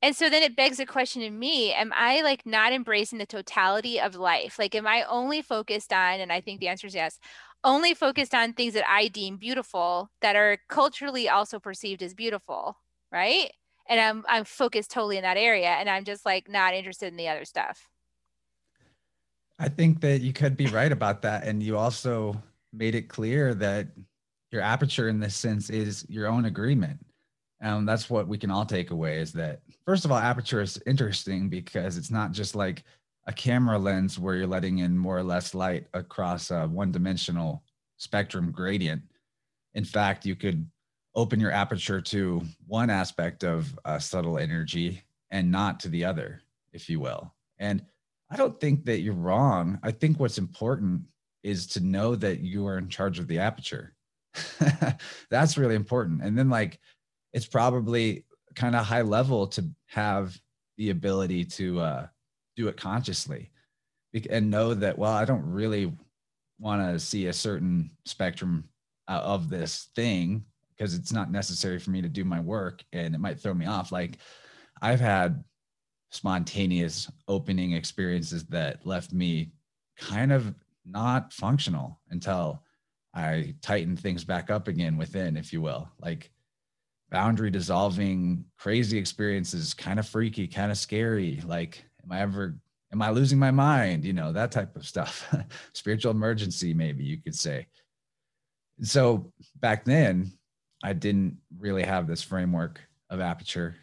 [0.03, 3.27] And so then it begs a question in me, am I like not embracing the
[3.27, 4.59] totality of life?
[4.59, 7.19] Like am I only focused on and I think the answer is yes,
[7.65, 12.77] only focused on things that I deem beautiful that are culturally also perceived as beautiful
[13.15, 13.51] right?
[13.89, 17.17] And I'm I'm focused totally in that area and I'm just like not interested in
[17.17, 17.89] the other stuff.
[19.59, 23.55] I think that you could be right about that and you also made it clear
[23.55, 23.87] that
[24.51, 26.99] your aperture in this sense is your own agreement.
[27.61, 30.83] And that's what we can all take away is that first of all aperture is
[30.87, 32.83] interesting because it's not just like
[33.27, 37.63] a camera lens where you're letting in more or less light across a one-dimensional
[37.97, 39.03] spectrum gradient.
[39.75, 40.69] In fact, you could
[41.15, 46.43] open your aperture to one aspect of uh, subtle energy and not to the other,
[46.73, 47.33] if you will.
[47.59, 47.85] And
[48.31, 49.79] I don't think that you're wrong.
[49.83, 51.03] I think what's important
[51.43, 53.95] is to know that you are in charge of the aperture.
[55.31, 56.23] That's really important.
[56.23, 56.81] And then, like,
[57.33, 58.25] it's probably
[58.55, 60.39] kind of high level to have
[60.79, 62.07] the ability to uh,
[62.57, 63.51] do it consciously
[64.31, 65.93] and know that, well, I don't really
[66.59, 68.65] want to see a certain spectrum
[69.09, 70.45] uh, of this thing
[70.77, 73.67] because it's not necessary for me to do my work and it might throw me
[73.67, 73.93] off.
[73.93, 74.19] Like
[74.83, 75.43] I've had
[76.11, 79.53] spontaneous opening experiences that left me
[79.99, 82.63] kind of not functional until
[83.15, 85.89] I tighten things back up again within, if you will.
[86.01, 86.31] Like
[87.11, 91.41] boundary dissolving, crazy experiences, kind of freaky, kind of scary.
[91.45, 92.57] Like, am I ever,
[92.93, 94.05] am I losing my mind?
[94.05, 95.33] You know, that type of stuff.
[95.75, 97.67] Spiritual emergency, maybe you could say.
[98.83, 100.33] So back then,
[100.85, 103.75] I didn't really have this framework of aperture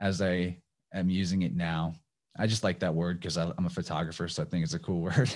[0.00, 0.56] as I
[0.94, 1.94] am using it now.
[2.38, 5.00] I just like that word because I'm a photographer, so I think it's a cool
[5.02, 5.28] word.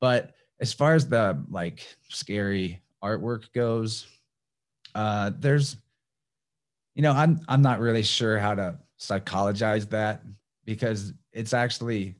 [0.00, 4.08] but as far as the like scary artwork goes,
[4.96, 5.76] uh, there's,
[6.96, 10.22] you know, I'm I'm not really sure how to psychologize that
[10.64, 12.16] because it's actually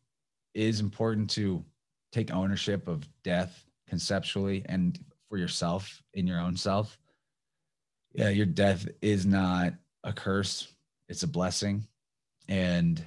[0.54, 1.64] is important to
[2.12, 6.98] take ownership of death conceptually and for yourself in your own self
[8.14, 10.68] yeah, your death is not a curse,
[11.08, 11.86] it's a blessing.
[12.48, 13.02] And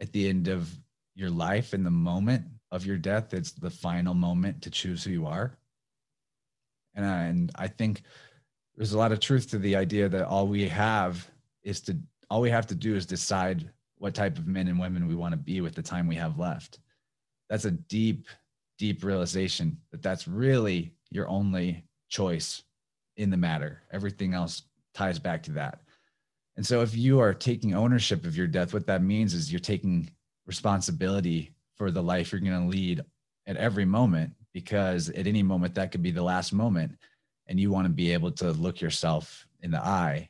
[0.00, 0.70] at the end of
[1.14, 5.10] your life, in the moment of your death, it's the final moment to choose who
[5.10, 5.56] you are.
[6.94, 8.02] And I, and I think
[8.76, 11.28] there's a lot of truth to the idea that all we have
[11.62, 11.96] is to
[12.30, 15.32] all we have to do is decide what type of men and women we want
[15.32, 16.80] to be with the time we have left.
[17.48, 18.26] That's a deep,
[18.78, 22.62] deep realization that that's really your only choice
[23.16, 23.82] in the matter.
[23.92, 24.62] Everything else
[24.94, 25.80] ties back to that.
[26.56, 29.60] And so if you are taking ownership of your death, what that means is you're
[29.60, 30.10] taking
[30.46, 33.02] responsibility for the life you're going to lead
[33.46, 36.92] at every moment because at any moment that could be the last moment
[37.46, 40.28] and you want to be able to look yourself in the eye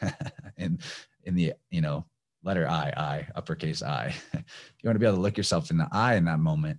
[0.56, 0.78] in
[1.24, 2.04] in the you know
[2.42, 4.40] letter i i uppercase i you
[4.84, 6.78] want to be able to look yourself in the eye in that moment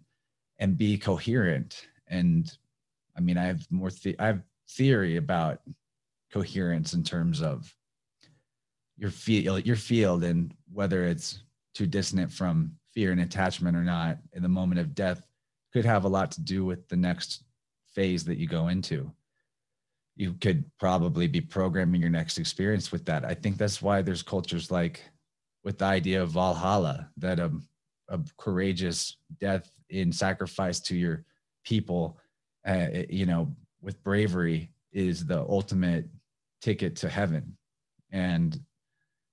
[0.59, 2.57] and be coherent and
[3.18, 5.61] i mean i have more th- i have theory about
[6.32, 7.74] coherence in terms of
[8.97, 11.43] your field your field and whether it's
[11.74, 15.28] too dissonant from fear and attachment or not in the moment of death
[15.74, 17.43] could have a lot to do with the next
[17.93, 19.11] phase that you go into.
[20.16, 23.26] You could probably be programming your next experience with that.
[23.26, 25.03] I think that's why there's cultures like
[25.64, 27.51] with the idea of Valhalla, that a,
[28.09, 31.26] a courageous death in sacrifice to your
[31.64, 32.20] people,
[32.68, 36.07] uh, you know, with bravery is the ultimate
[36.61, 37.57] ticket to heaven.
[38.11, 38.59] And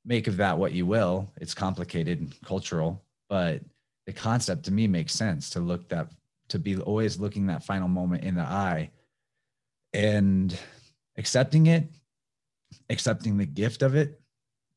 [0.04, 1.30] make of that what you will.
[1.40, 3.62] It's complicated and cultural, but
[4.06, 6.08] the concept to me makes sense to look that
[6.48, 8.90] to be always looking that final moment in the eye
[9.92, 10.58] and
[11.16, 11.84] accepting it,
[12.88, 14.20] accepting the gift of it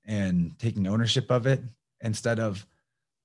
[0.06, 1.64] and taking ownership of it
[2.02, 2.66] instead of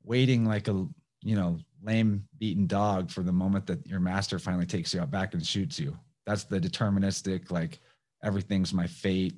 [0.05, 0.87] waiting like a
[1.23, 5.11] you know lame beaten dog for the moment that your master finally takes you out
[5.11, 5.97] back and shoots you
[6.29, 7.81] that's the deterministic like
[8.23, 9.35] everything's my fate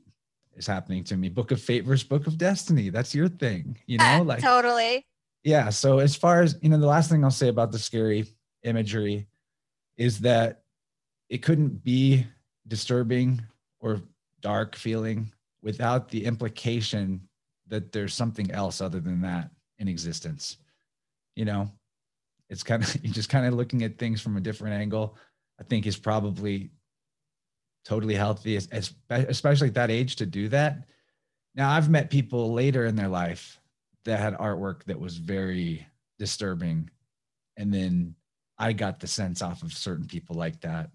[0.57, 1.29] is happening to me.
[1.29, 2.91] Book of fate versus book of destiny.
[2.91, 5.07] That's your thing you know like totally.
[5.45, 8.27] Yeah so as far as you know the last thing i'll say about the scary
[8.63, 9.27] imagery
[9.97, 10.63] is that
[11.29, 12.27] it couldn't be
[12.69, 13.41] disturbing
[13.81, 14.03] or
[14.41, 15.33] dark feeling
[15.63, 17.21] without the implication
[17.69, 20.59] that there's something else other than that in existence
[21.37, 21.71] you know?
[22.49, 25.17] It's kind of you're just kind of looking at things from a different angle.
[25.59, 26.71] I think is probably
[27.85, 28.59] totally healthy
[29.11, 30.85] especially at that age to do that
[31.55, 33.59] now i've met people later in their life
[34.05, 35.87] that had artwork that was very
[36.19, 36.89] disturbing
[37.57, 38.15] and then
[38.59, 40.91] i got the sense off of certain people like that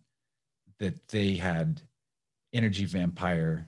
[0.80, 1.82] that they had
[2.54, 3.68] energy vampire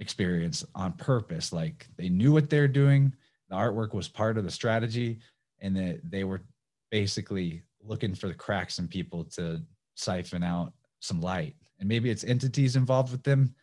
[0.00, 1.52] experience on purpose.
[1.52, 3.14] Like they knew what they're doing.
[3.48, 5.18] The artwork was part of the strategy,
[5.60, 6.42] and that they were
[6.90, 9.62] basically looking for the cracks in people to
[9.94, 11.54] siphon out some light.
[11.80, 13.54] And maybe it's entities involved with them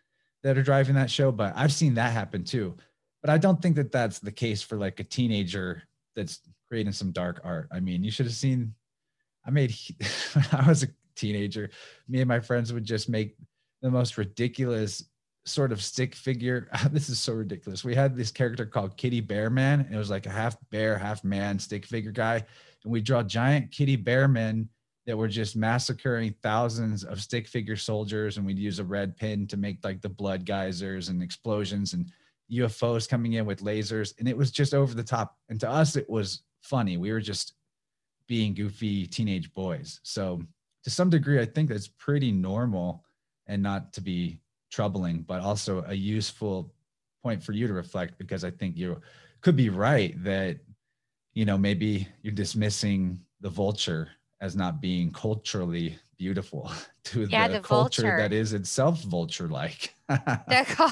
[0.44, 2.76] that are driving that show, but I've seen that happen too.
[3.22, 5.84] But I don't think that that's the case for like a teenager
[6.16, 7.70] that's creating some dark art.
[7.72, 8.74] I mean, you should have seen.
[9.46, 9.74] I made
[10.34, 11.70] when I was a teenager,
[12.08, 13.38] me and my friends would just make
[13.82, 15.04] the most ridiculous
[15.46, 16.70] sort of stick figure.
[16.92, 17.84] this is so ridiculous.
[17.84, 19.82] We had this character called Kitty Bear Man.
[19.82, 22.44] And it was like a half bear, half man stick figure guy.
[22.84, 24.70] And we draw giant kitty bear men
[25.08, 28.36] that were just massacring thousands of stick figure soldiers.
[28.36, 32.12] And we'd use a red pin to make like the blood geysers and explosions and
[32.52, 34.14] UFOs coming in with lasers.
[34.20, 35.38] And it was just over the top.
[35.48, 36.98] And to us, it was funny.
[36.98, 37.54] We were just
[38.28, 40.02] being goofy teenage boys.
[40.04, 40.42] So
[40.84, 43.06] to some degree, I think that's pretty normal
[43.48, 46.74] and not to be troubling, but also a useful
[47.24, 49.00] point for you to reflect because I think you
[49.40, 50.58] could be right that,
[51.34, 54.10] you know, maybe you're dismissing the vulture
[54.42, 56.72] as not being culturally beautiful
[57.04, 59.94] to yeah, the, the, culture that is itself vulture like.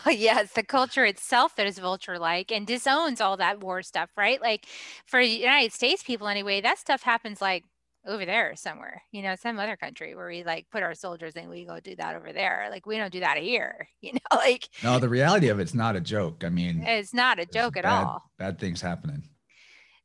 [0.07, 4.41] yes, the culture itself that is vulture like and disowns all that war stuff, right?
[4.41, 4.67] Like
[5.05, 7.63] for United States people anyway, that stuff happens like
[8.07, 11.49] over there somewhere, you know, some other country where we like put our soldiers and
[11.49, 12.67] we go do that over there.
[12.69, 15.95] Like we don't do that here, you know, like no, the reality of it's not
[15.95, 16.43] a joke.
[16.43, 18.23] I mean, it's not a joke at bad, all.
[18.37, 19.23] Bad things happening.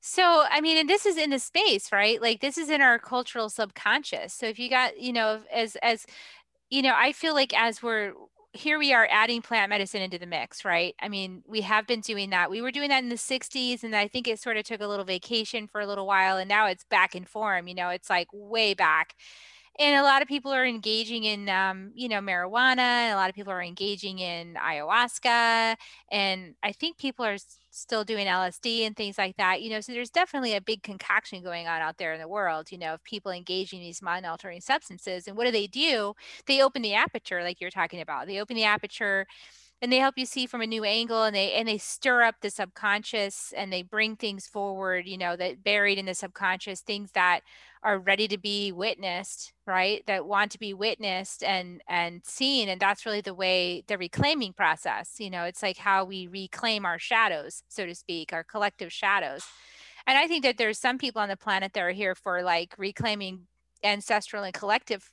[0.00, 2.20] So, I mean, and this is in the space, right?
[2.20, 4.32] Like this is in our cultural subconscious.
[4.32, 6.06] So if you got, you know, as, as,
[6.70, 8.14] you know, I feel like as we're
[8.52, 10.94] here we are adding plant medicine into the mix, right?
[11.00, 12.50] I mean, we have been doing that.
[12.50, 14.88] We were doing that in the 60s, and I think it sort of took a
[14.88, 17.68] little vacation for a little while, and now it's back in form.
[17.68, 19.14] You know, it's like way back
[19.80, 23.30] and a lot of people are engaging in um, you know marijuana and a lot
[23.30, 25.76] of people are engaging in ayahuasca
[26.12, 27.38] and i think people are
[27.72, 31.42] still doing lsd and things like that you know so there's definitely a big concoction
[31.42, 34.26] going on out there in the world you know of people engaging in these mind
[34.26, 36.14] altering substances and what do they do?
[36.46, 38.26] They open the aperture like you're talking about.
[38.26, 39.26] They open the aperture
[39.82, 42.36] and they help you see from a new angle and they and they stir up
[42.40, 47.12] the subconscious and they bring things forward you know that buried in the subconscious things
[47.12, 47.40] that
[47.82, 50.02] are ready to be witnessed right?
[50.08, 54.52] That want to be witnessed and and seen and that's really the way the reclaiming
[54.52, 55.44] process you know?
[55.44, 59.44] It's like how we reclaim our shadows so to speak our collective shadows.
[60.06, 62.74] And i think that there's some people on the planet that are here for like
[62.78, 63.46] reclaiming
[63.84, 65.10] ancestral and collective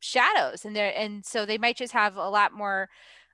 [0.00, 2.88] shadows and there and so they might just have a lot more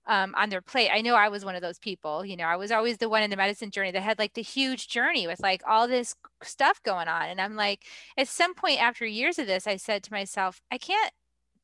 [0.07, 0.91] um, on their plate.
[0.93, 2.25] I know I was one of those people.
[2.25, 4.43] You know, I was always the one in the medicine journey that had like the
[4.43, 7.29] huge journey with like all this stuff going on.
[7.29, 7.85] And I'm like,
[8.17, 11.13] at some point after years of this, I said to myself, I can't,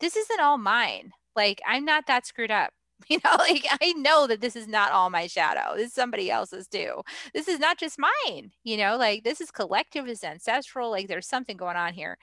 [0.00, 1.12] this isn't all mine.
[1.36, 2.72] Like, I'm not that screwed up.
[3.08, 5.74] You know, like I know that this is not all my shadow.
[5.74, 7.00] This is somebody else's too.
[7.32, 8.52] This is not just mine.
[8.62, 10.90] You know, like this is collective, is ancestral.
[10.90, 12.18] Like there's something going on here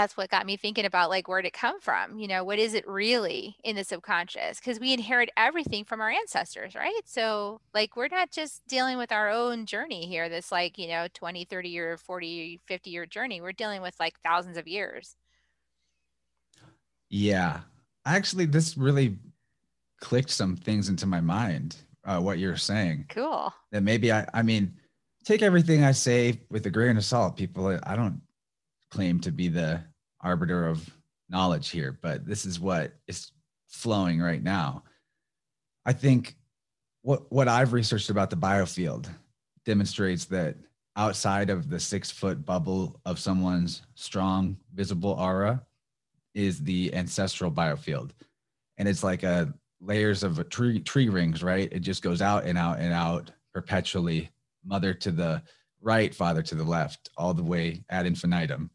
[0.00, 2.58] that's what got me thinking about like where did it come from you know what
[2.58, 4.58] is it really in the subconscious?
[4.58, 7.02] Because we inherit everything from our ancestors right?
[7.04, 11.06] So like we're not just dealing with our own journey here this like you know
[11.12, 13.42] 20 30 year 40 50 year journey.
[13.42, 15.16] We're dealing with like thousands of years.
[17.10, 17.60] Yeah.
[18.06, 19.18] Actually this really
[20.00, 21.76] clicked some things into my mind
[22.06, 23.04] uh, what you're saying.
[23.10, 23.52] Cool.
[23.70, 24.72] That maybe i i mean
[25.26, 27.36] take everything i say with a grain of salt.
[27.36, 28.22] People i don't
[28.90, 29.82] claim to be the
[30.22, 30.88] arbiter of
[31.28, 33.32] knowledge here, but this is what is
[33.68, 34.82] flowing right now.
[35.86, 36.36] I think
[37.02, 39.08] what what I've researched about the biofield
[39.64, 40.56] demonstrates that
[40.96, 45.62] outside of the six foot bubble of someone's strong visible aura
[46.34, 48.10] is the ancestral biofield.
[48.78, 51.72] And it's like a layers of a tree tree rings, right?
[51.72, 54.30] It just goes out and out and out perpetually,
[54.64, 55.42] mother to the
[55.80, 58.70] right, father to the left, all the way ad infinitum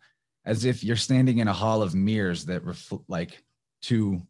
[0.46, 3.44] as if you're standing in a hall of mirrors that reflect like
[3.82, 4.22] two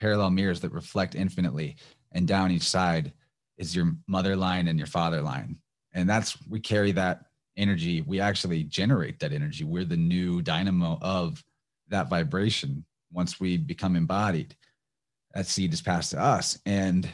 [0.00, 1.76] parallel mirrors that reflect infinitely
[2.12, 3.12] and down each side
[3.56, 5.56] is your mother line and your father line.
[5.94, 9.64] And that's we carry that energy we actually generate that energy.
[9.64, 11.42] We're the new dynamo of
[11.88, 14.56] that vibration once we become embodied.
[15.34, 16.58] That seed is passed to us.
[16.66, 17.08] And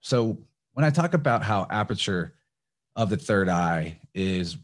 [0.00, 0.38] so
[0.72, 2.34] when i talk about how aperture
[2.96, 4.56] of the third eye is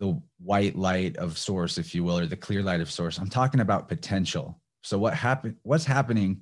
[0.00, 3.18] the white light of source, if you will, or the clear light of source.
[3.18, 4.60] I'm talking about potential.
[4.82, 6.40] So what happen what's happening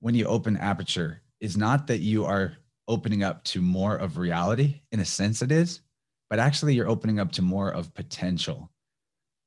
[0.00, 2.52] when you open aperture is not that you are
[2.86, 5.80] opening up to more of reality in a sense it is,
[6.28, 8.70] but actually you're opening up to more of potential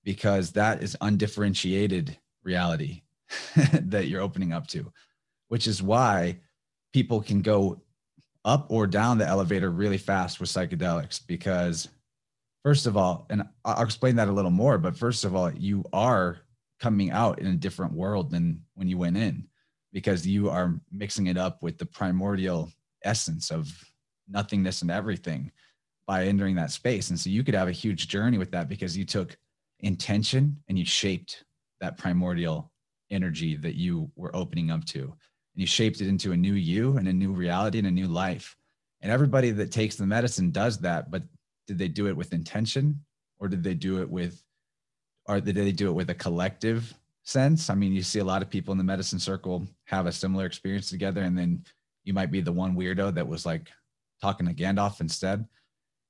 [0.03, 3.03] because that is undifferentiated reality
[3.81, 4.91] that you're opening up to,
[5.49, 6.39] which is why
[6.93, 7.81] people can go
[8.43, 11.89] up or down the elevator really fast with psychedelics because
[12.65, 15.85] first of all, and I'll explain that a little more, but first of all, you
[15.93, 16.39] are
[16.79, 19.47] coming out in a different world than when you went in
[19.93, 22.71] because you are mixing it up with the primordial
[23.03, 23.71] essence of
[24.27, 25.51] nothingness and everything
[26.07, 27.11] by entering that space.
[27.11, 29.37] And so you could have a huge journey with that because you took
[29.81, 31.43] intention and you shaped
[31.81, 32.71] that primordial
[33.11, 35.01] energy that you were opening up to.
[35.03, 35.13] And
[35.53, 38.57] you shaped it into a new you and a new reality and a new life.
[39.01, 41.21] And everybody that takes the medicine does that, but
[41.67, 43.01] did they do it with intention
[43.39, 44.41] or did they do it with
[45.27, 46.93] or did they do it with a collective
[47.23, 47.69] sense?
[47.69, 50.45] I mean you see a lot of people in the medicine circle have a similar
[50.45, 51.63] experience together and then
[52.03, 53.69] you might be the one weirdo that was like
[54.21, 55.45] talking to gandalf instead.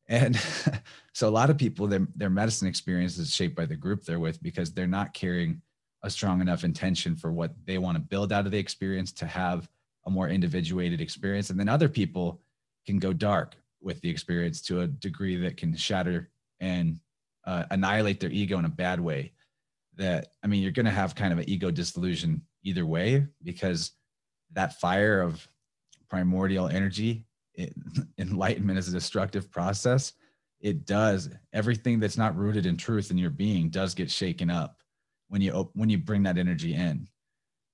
[0.07, 0.39] And
[1.13, 4.19] so a lot of people their, their medicine experience is shaped by the group they're
[4.19, 5.61] with because they're not carrying
[6.03, 9.25] a strong enough intention for what they want to build out of the experience to
[9.25, 9.67] have
[10.05, 11.49] a more individuated experience.
[11.49, 12.41] And then other people
[12.85, 16.29] can go dark with the experience to a degree that can shatter
[16.59, 16.99] and
[17.45, 19.31] uh, annihilate their ego in a bad way
[19.95, 23.91] that i mean you're going to have kind of an ego disillusion either way because
[24.51, 25.47] that fire of
[26.09, 27.25] primordial energy
[27.57, 27.73] it,
[28.17, 30.13] enlightenment is a destructive process.
[30.61, 34.77] It does everything that's not rooted in truth in your being does get shaken up
[35.27, 37.07] when you when you bring that energy in.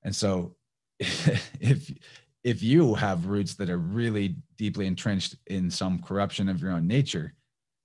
[0.03, 0.55] And so
[0.99, 1.91] if
[2.43, 6.87] if you have roots that are really deeply entrenched in some corruption of your own
[6.87, 7.33] nature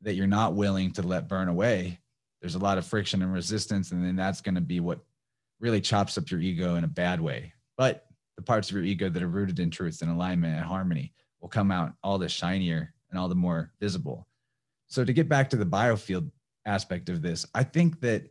[0.03, 1.99] that you're not willing to let burn away
[2.41, 5.01] there's a lot of friction and resistance and then that's going to be what
[5.61, 7.53] really chops up your ego in a bad way.
[7.77, 11.13] But the parts of your ego that are rooted in truth and alignment and harmony
[11.41, 14.27] will come out all the shinier and all the more visible.
[14.87, 16.31] So to get back to the biofield
[16.67, 18.29] aspect of this i think that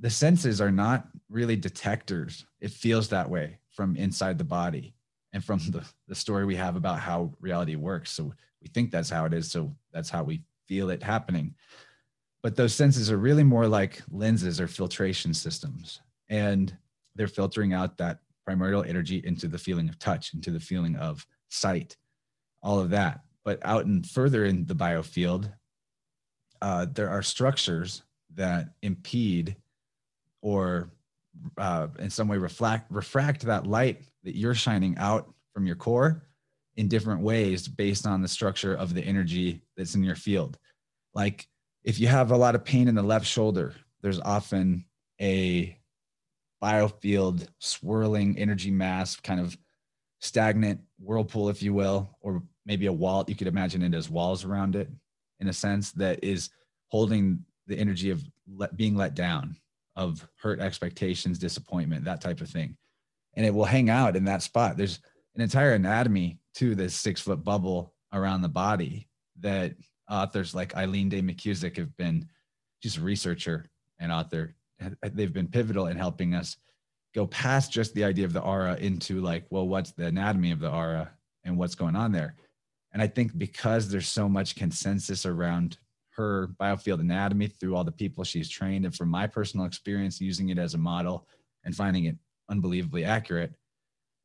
[0.00, 2.46] the senses are not really detectors.
[2.60, 4.94] It feels that way from inside the body
[5.32, 8.10] and from the, the story we have about how reality works.
[8.12, 9.50] So we think that's how it is.
[9.50, 11.54] So that's how we feel it happening.
[12.42, 16.00] But those senses are really more like lenses or filtration systems.
[16.28, 16.76] And
[17.14, 21.26] they're filtering out that primordial energy into the feeling of touch, into the feeling of
[21.48, 21.96] sight,
[22.62, 23.20] all of that.
[23.44, 25.52] But out and further in the biofield,
[26.62, 28.02] uh, there are structures
[28.34, 29.56] that impede
[30.42, 30.90] or
[31.58, 36.26] uh, in some way reflect refract that light that you're shining out from your core
[36.76, 40.58] in different ways based on the structure of the energy that's in your field.
[41.14, 41.46] Like
[41.84, 44.84] if you have a lot of pain in the left shoulder, there's often
[45.20, 45.76] a
[46.62, 49.56] biofield swirling energy mass, kind of
[50.20, 53.24] stagnant whirlpool, if you will, or maybe a wall.
[53.26, 54.88] You could imagine it as walls around it
[55.40, 56.50] in a sense that is
[56.88, 58.22] holding the energy of
[58.56, 59.56] let, being let down,
[59.96, 62.76] of hurt expectations, disappointment, that type of thing
[63.34, 64.76] and it will hang out in that spot.
[64.76, 65.00] There's
[65.34, 69.08] an entire anatomy to this six foot bubble around the body
[69.40, 69.74] that
[70.10, 72.28] authors like Eileen Day McKusick have been,
[72.82, 73.66] just researcher
[73.98, 74.54] and author,
[75.02, 76.56] they've been pivotal in helping us
[77.14, 80.60] go past just the idea of the aura into like, well, what's the anatomy of
[80.60, 81.10] the aura
[81.44, 82.34] and what's going on there?
[82.92, 85.78] And I think because there's so much consensus around
[86.16, 90.48] her biofield anatomy through all the people she's trained, and from my personal experience using
[90.48, 91.26] it as a model
[91.64, 92.16] and finding it
[92.48, 93.52] unbelievably accurate,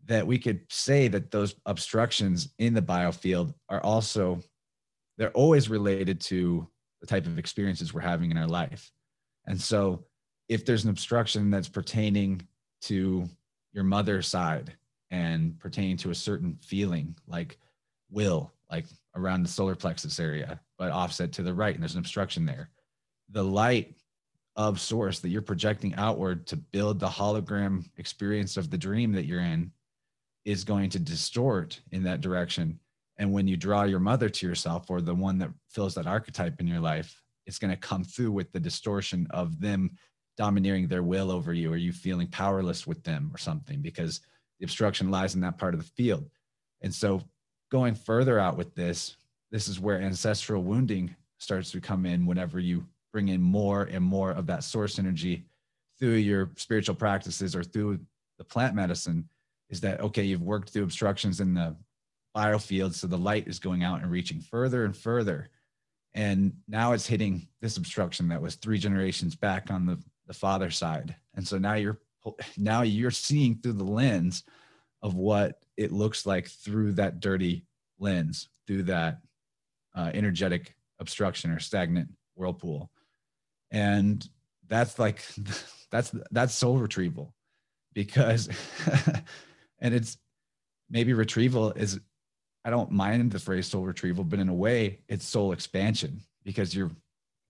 [0.05, 4.39] that we could say that those obstructions in the biofield are also
[5.17, 6.67] they're always related to
[7.01, 8.91] the type of experiences we're having in our life.
[9.47, 10.03] And so
[10.49, 12.41] if there's an obstruction that's pertaining
[12.81, 13.29] to
[13.73, 14.73] your mother's side
[15.11, 17.57] and pertaining to a certain feeling like
[18.09, 18.85] will, like
[19.15, 22.69] around the solar plexus area, but offset to the right, and there's an obstruction there.
[23.29, 23.95] The light
[24.55, 29.25] of source that you're projecting outward to build the hologram experience of the dream that
[29.25, 29.71] you're in
[30.45, 32.79] is going to distort in that direction.
[33.17, 36.59] And when you draw your mother to yourself or the one that fills that archetype
[36.59, 39.91] in your life, it's going to come through with the distortion of them
[40.37, 44.21] domineering their will over you or you feeling powerless with them or something because
[44.59, 46.29] the obstruction lies in that part of the field.
[46.81, 47.21] And so
[47.75, 49.17] going further out with this,
[49.51, 54.01] this is where ancestral wounding starts to come in whenever you bring in more and
[54.01, 55.43] more of that source energy
[55.99, 57.99] through your spiritual practices or through
[58.37, 59.27] the plant medicine
[59.69, 61.75] is that okay you've worked through obstructions in the
[62.33, 65.49] biofield so the light is going out and reaching further and further.
[66.13, 70.71] And now it's hitting this obstruction that was three generations back on the the father
[70.71, 71.13] side.
[71.33, 71.99] And so now you're
[72.57, 74.43] now you're seeing through the lens
[75.01, 77.65] of what it looks like through that dirty
[77.99, 79.19] lens through that
[79.95, 82.89] uh, energetic obstruction or stagnant whirlpool.
[83.71, 84.27] And
[84.67, 85.23] that's like
[85.91, 87.33] that's that's soul retrieval
[87.93, 88.49] because
[89.79, 90.17] and it's
[90.89, 91.99] maybe retrieval is
[92.65, 96.75] i don't mind the phrase soul retrieval but in a way it's soul expansion because
[96.75, 96.91] you're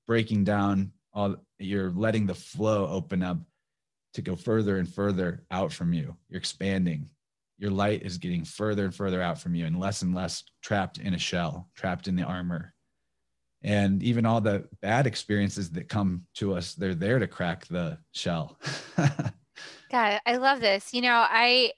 [0.05, 3.37] breaking down all you're letting the flow open up
[4.15, 6.15] to go further and further out from you.
[6.29, 7.09] You're expanding
[7.57, 10.97] your light is getting further and further out from you and less and less trapped
[10.97, 12.73] in a shell trapped in the armor.
[13.63, 17.97] And even all the bad experiences that come to us they're there to crack the
[18.13, 18.59] shell.
[19.91, 20.93] God i love this.
[20.93, 21.71] You know i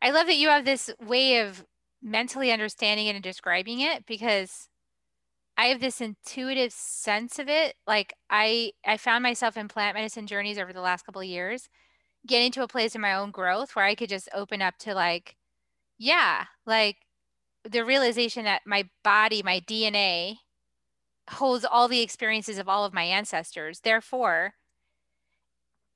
[0.00, 1.64] i love that you have this way of
[2.02, 4.68] mentally understanding it and describing it because
[5.56, 7.74] I have this intuitive sense of it.
[7.86, 11.68] Like I I found myself in plant medicine journeys over the last couple of years,
[12.26, 14.94] getting to a place in my own growth where I could just open up to
[14.94, 15.36] like,
[15.98, 16.96] yeah, like
[17.64, 20.36] the realization that my body, my DNA
[21.30, 23.80] holds all the experiences of all of my ancestors.
[23.80, 24.54] Therefore,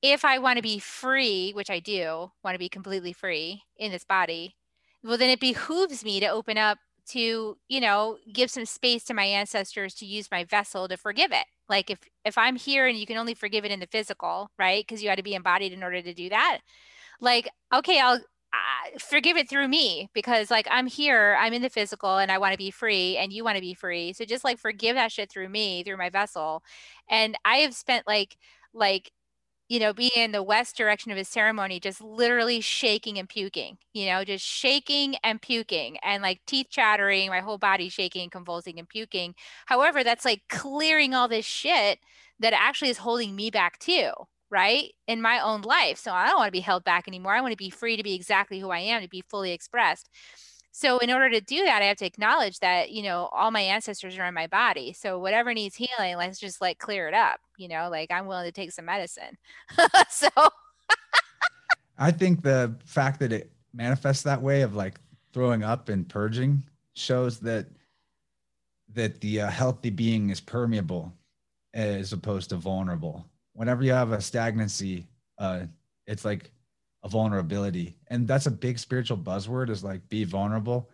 [0.03, 3.91] if I want to be free, which I do want to be completely free in
[3.91, 4.57] this body,
[5.03, 9.15] well, then it behooves me to open up to you know give some space to
[9.15, 12.99] my ancestors to use my vessel to forgive it like if if i'm here and
[12.99, 14.85] you can only forgive it in the physical right?
[14.87, 16.61] Because you had to be embodied in order to do that.
[17.21, 18.21] Like okay i'll
[18.53, 22.39] uh, forgive it through me because like i'm here i'm in the physical and i
[22.39, 24.13] want to be free and you want to be free.
[24.13, 26.63] So just like forgive that shit through me through my vessel.
[27.11, 28.37] And i have spent like
[28.73, 29.11] like
[29.69, 33.79] you know, being in the west direction of his ceremony, just literally shaking and puking,
[33.93, 38.79] you know, just shaking and puking and like teeth chattering, my whole body shaking, convulsing
[38.79, 39.35] and puking.
[39.67, 41.99] However, that's like clearing all this shit
[42.39, 44.13] that actually is holding me back too,
[44.51, 44.93] right?
[45.09, 45.99] In my own life.
[45.99, 47.33] So I don't want to be held back anymore.
[47.35, 50.09] I want to be free to be exactly who I am, to be fully expressed.
[50.77, 53.63] So in order to do that, I have to acknowledge that, you know, all my
[53.63, 54.93] ancestors are in my body.
[54.93, 58.45] So whatever needs healing, let's just like clear it up, you know, like I'm willing
[58.45, 59.39] to take some medicine.
[60.11, 60.29] so
[61.97, 65.01] I think the fact that it manifests that way of like
[65.33, 66.63] throwing up and purging
[66.93, 67.69] shows that
[68.93, 71.11] that the uh, healthy being is permeable
[71.73, 73.25] as opposed to vulnerable.
[73.55, 75.07] Whenever you have a stagnancy,
[75.39, 75.61] uh,
[76.07, 76.51] it's like
[77.11, 77.97] vulnerability.
[78.09, 80.91] And that's a big spiritual buzzword is like be vulnerable.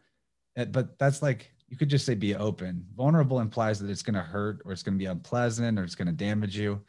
[0.56, 2.86] Eh, but that's like you could just say be open.
[2.94, 5.94] Vulnerable implies that it's going to hurt or it's going to be unpleasant or it's
[5.94, 6.80] going to damage you.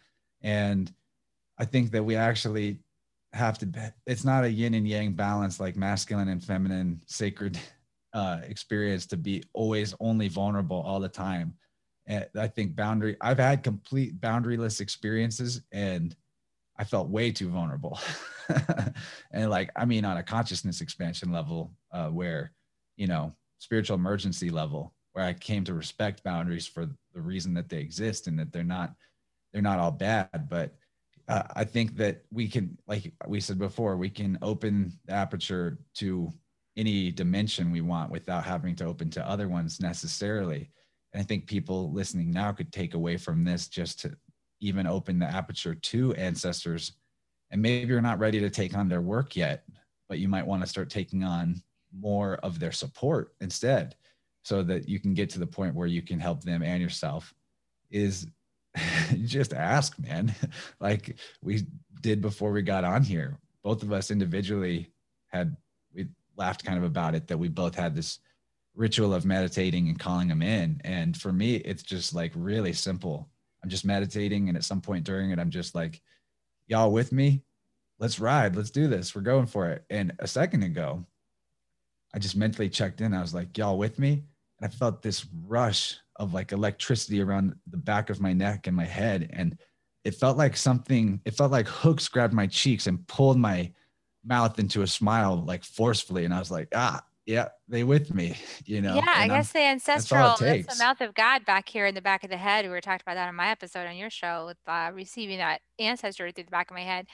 [0.42, 0.92] And
[1.60, 2.80] i think that we actually
[3.34, 7.58] have to it's not a yin and yang balance like masculine and feminine sacred
[8.14, 11.54] uh, experience to be always only vulnerable all the time.
[12.06, 16.16] And i think boundary i've had complete boundaryless experiences and
[16.78, 18.00] I felt way too vulnerable.
[19.32, 22.52] and like, I mean, on a consciousness expansion level, uh, where,
[22.98, 27.70] you know, spiritual emergency level, where I came to respect boundaries for the reason that
[27.70, 28.96] they exist and that they're not,
[29.52, 30.48] they're not all bad.
[30.50, 30.74] But
[31.28, 35.78] uh, I think that we can, like we said before, we can open the aperture
[35.96, 36.34] to
[36.76, 40.72] any dimension we want without having to open to other ones necessarily.
[41.14, 44.18] And I think people listening now could take away from this just to
[44.64, 46.94] even open the aperture to ancestors.
[47.52, 49.66] And maybe you're not ready to take on their work yet,
[50.08, 51.62] but you might want to start taking on
[51.96, 53.96] more of their support instead
[54.44, 57.34] so that you can get to the point where you can help them and yourself.
[57.92, 58.26] Is
[59.26, 60.34] just ask man.
[60.80, 61.66] Like we
[62.02, 63.38] did before we got on here.
[63.64, 64.92] Both of us individually
[65.28, 65.56] had
[65.94, 66.08] we
[66.38, 68.20] laughed kind of about it that we both had this
[68.76, 70.82] ritual of meditating and calling them in.
[70.84, 73.30] And for me it's just like really simple
[73.64, 76.02] i'm just meditating and at some point during it i'm just like
[76.68, 77.44] y'all with me?
[78.00, 78.56] Let's ride.
[78.56, 79.16] Let's do this.
[79.16, 79.84] We're going for it.
[79.90, 81.06] And a second ago
[82.16, 83.14] i just mentally checked in.
[83.14, 84.24] I was like y'all with me?
[84.60, 88.76] And i felt this rush of like electricity around the back of my neck and
[88.76, 89.30] my head.
[89.34, 89.58] And
[90.04, 93.72] it felt like something it felt like hooks grabbed my cheeks and pulled my
[94.26, 96.26] mouth into a smile like forcefully.
[96.26, 99.60] And i was like ah yeah they with me you know yeah i guess the
[99.60, 102.72] ancestral that's, the mouth of god back here in the back of the head we
[102.72, 106.30] were talking about that on my episode on your show with uh, receiving that ancestor
[106.32, 107.06] through the back of my head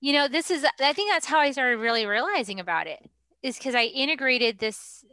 [0.00, 2.98] you know this is i think that's how i started really realizing about it
[3.42, 5.04] is because i integrated this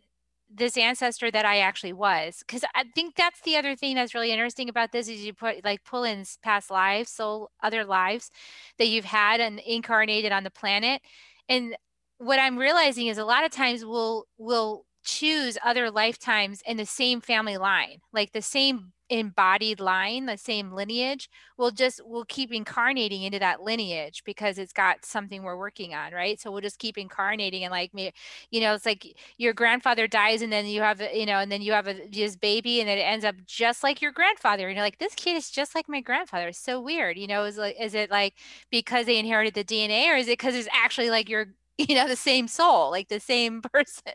[0.54, 2.40] this ancestor that I actually was.
[2.40, 5.64] Because I think that's the other thing that's really interesting about this is you put
[5.64, 8.32] like pull in past lives, soul, other lives
[8.78, 11.02] that you've had and incarnated on the planet.
[11.48, 11.76] And
[12.22, 16.86] what I'm realizing is a lot of times we'll we'll choose other lifetimes in the
[16.86, 22.54] same family line, like the same embodied line, the same lineage, we'll just we'll keep
[22.54, 26.40] incarnating into that lineage because it's got something we're working on, right?
[26.40, 28.14] So we'll just keep incarnating and like me,
[28.52, 31.62] you know, it's like your grandfather dies and then you have you know, and then
[31.62, 34.68] you have a this baby and then it ends up just like your grandfather.
[34.68, 36.50] And you're like, this kid is just like my grandfather.
[36.50, 37.18] It's so weird.
[37.18, 38.36] You know, is like is it like
[38.70, 41.48] because they inherited the DNA or is it because it's actually like your
[41.90, 44.14] you know the same soul like the same person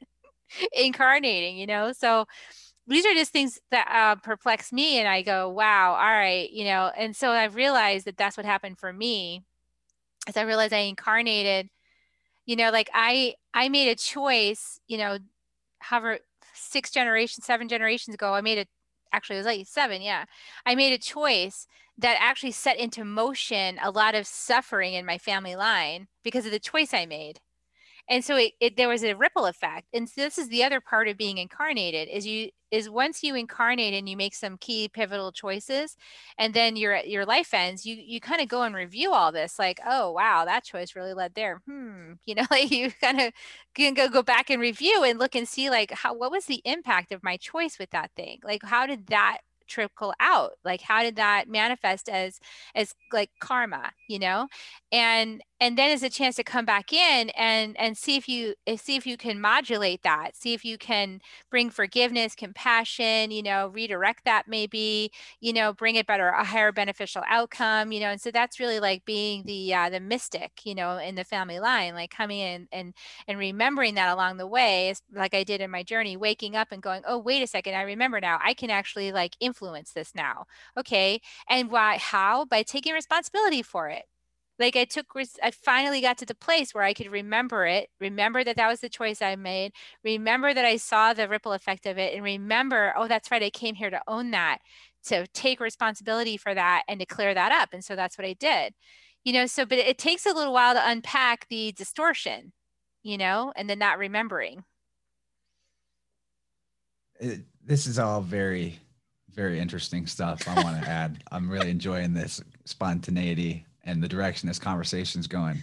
[0.73, 1.93] incarnating you know?
[1.93, 2.27] So
[2.87, 6.65] these are just things that uh, perplex me and i go wow all right you
[6.65, 6.91] know?
[6.97, 9.45] And so i've realized that that's what happened for me
[10.29, 11.69] as i realized i incarnated
[12.47, 15.19] you know like i i made a choice you know
[15.81, 16.19] however
[16.55, 18.67] six generations seven generations ago i made a
[19.13, 20.25] actually it was like seven yeah
[20.67, 21.67] i made a choice
[21.99, 26.53] that actually set into motion a lot of suffering in my family line because of
[26.53, 27.41] the choice i made
[28.09, 30.81] and so it, it, there was a ripple effect and so this is the other
[30.81, 34.89] part of being incarnated is you is once you incarnate and you make some key
[34.89, 35.97] pivotal choices
[36.39, 39.59] and then your your life ends you you kind of go and review all this
[39.59, 41.63] like oh wow that choice really led there.
[41.67, 43.33] Hmm you know like you kind of
[43.75, 46.63] can go go back and review and look and see like how what was the
[46.65, 48.39] impact of my choice with that thing?
[48.45, 49.39] Like how did that
[49.69, 50.53] trickle out?
[50.65, 52.41] Like how did that manifest as
[52.75, 54.49] as like karma you know?
[54.93, 58.55] And and then is a chance to come back in and and see if you
[58.77, 63.69] see if you can modulate that see if you can bring forgiveness compassion you know
[63.69, 68.21] redirect that maybe you know bring it better a higher beneficial outcome you know and
[68.21, 71.95] so that's really like being the uh, the mystic you know in the family line
[71.95, 72.95] like coming in and
[73.29, 76.83] and remembering that along the way like i did in my journey waking up and
[76.83, 78.39] going oh wait a second i remember now.
[78.43, 80.47] I can actually like influence this now.
[80.77, 82.45] Okay and why how?
[82.45, 84.05] By taking responsibility for it
[84.59, 85.07] like I took,
[85.43, 88.81] I finally got to the place where I could remember it, remember that that was
[88.81, 92.95] the choice I made, remember that I saw the ripple effect of it, and remember,
[92.97, 94.59] oh, that's right, I came here to own that,
[95.07, 97.71] to take responsibility for that and to clear that up.
[97.73, 98.73] And so that's what I did,
[99.25, 99.47] you know.
[99.47, 102.53] So, but it takes a little while to unpack the distortion,
[103.03, 104.65] you know, and then not remembering.
[107.21, 108.79] It, this is all very,
[109.31, 110.49] very interesting stuff.
[110.49, 111.23] I want to add.
[111.31, 115.59] I'm really enjoying this spontaneity and the direction this conversation is going,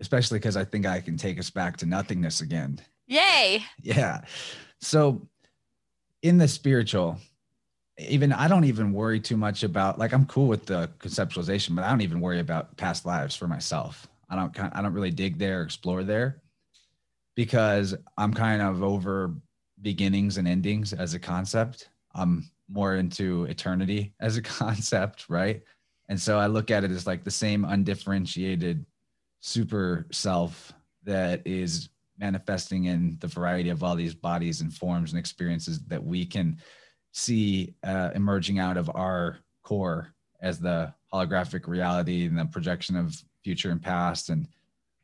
[0.00, 2.80] especially because I think I can take us back to nothingness again.
[3.06, 3.64] Yay.
[3.80, 4.22] Yeah.
[4.80, 5.26] So,
[6.22, 7.18] in the spiritual,
[7.98, 11.84] even I don't even worry too much about like I'm cool with the conceptualization, but
[11.84, 14.06] I don't even worry about past lives for myself.
[14.28, 16.42] I don't I don't really dig there, explore there,
[17.36, 19.34] because I'm kind of over
[19.82, 21.88] beginnings and endings as a concept.
[22.14, 25.62] I'm more into eternity as a concept, right?
[26.08, 28.86] And so I look at it as like the same undifferentiated
[29.40, 30.72] super self
[31.04, 31.88] that is
[32.18, 36.58] manifesting in the variety of all these bodies and forms and experiences that we can
[37.12, 43.22] see uh, emerging out of our core as the holographic reality and the projection of
[43.42, 44.48] future and past and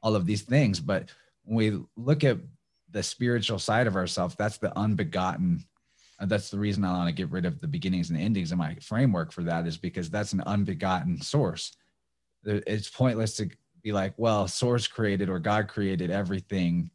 [0.03, 0.80] all of these things.
[0.80, 1.11] But
[1.44, 2.38] when we look at
[2.90, 5.64] the spiritual side of ourselves, that's the unbegotten
[6.22, 8.58] Uh, that's the reason I want to get rid of the beginnings and endings in
[8.58, 11.76] my framework for that is because that's an unbegotten source.
[12.44, 13.48] It's pointless to
[13.82, 16.90] be like, well, source created or God created everything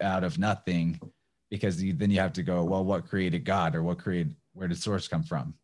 [0.00, 0.98] out of nothing,
[1.50, 4.68] because you, then you have to go, well, what created God or what created, where
[4.68, 5.54] did source come from?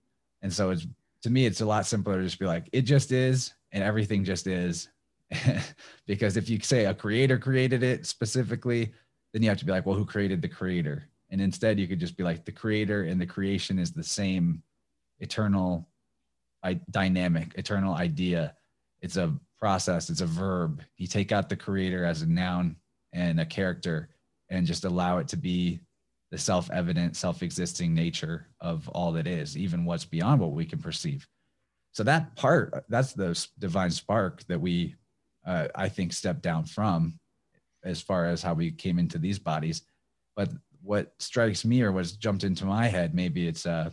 [0.43, 0.87] And so it's
[1.23, 4.25] to me, it's a lot simpler to just be like, it just is, and everything
[4.25, 4.89] just is.
[6.07, 8.93] because if you say a creator created it specifically,
[9.33, 11.09] then you have to be like, well, who created the creator?
[11.33, 14.63] And instead, you could just be like, the creator and the creation is the same
[15.19, 15.89] eternal
[16.63, 18.55] I, dynamic, eternal idea.
[19.01, 20.83] It's a process, it's a verb.
[20.99, 22.77] You take out the creator as a noun
[23.15, 24.11] and a character
[24.51, 25.81] and just allow it to be
[26.31, 30.67] the self evident, self existing nature of all that is, even what's beyond what we
[30.67, 31.27] can perceive.
[31.93, 34.97] So, that part, that's the divine spark that we,
[35.47, 37.19] uh, I think, step down from
[37.85, 39.83] as far as how we came into these bodies.
[40.37, 40.51] But
[40.83, 43.91] what strikes me or what's jumped into my head, maybe it's, uh,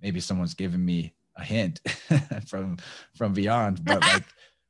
[0.00, 1.80] maybe someone's given me a hint
[2.46, 2.78] from
[3.14, 4.24] from beyond but like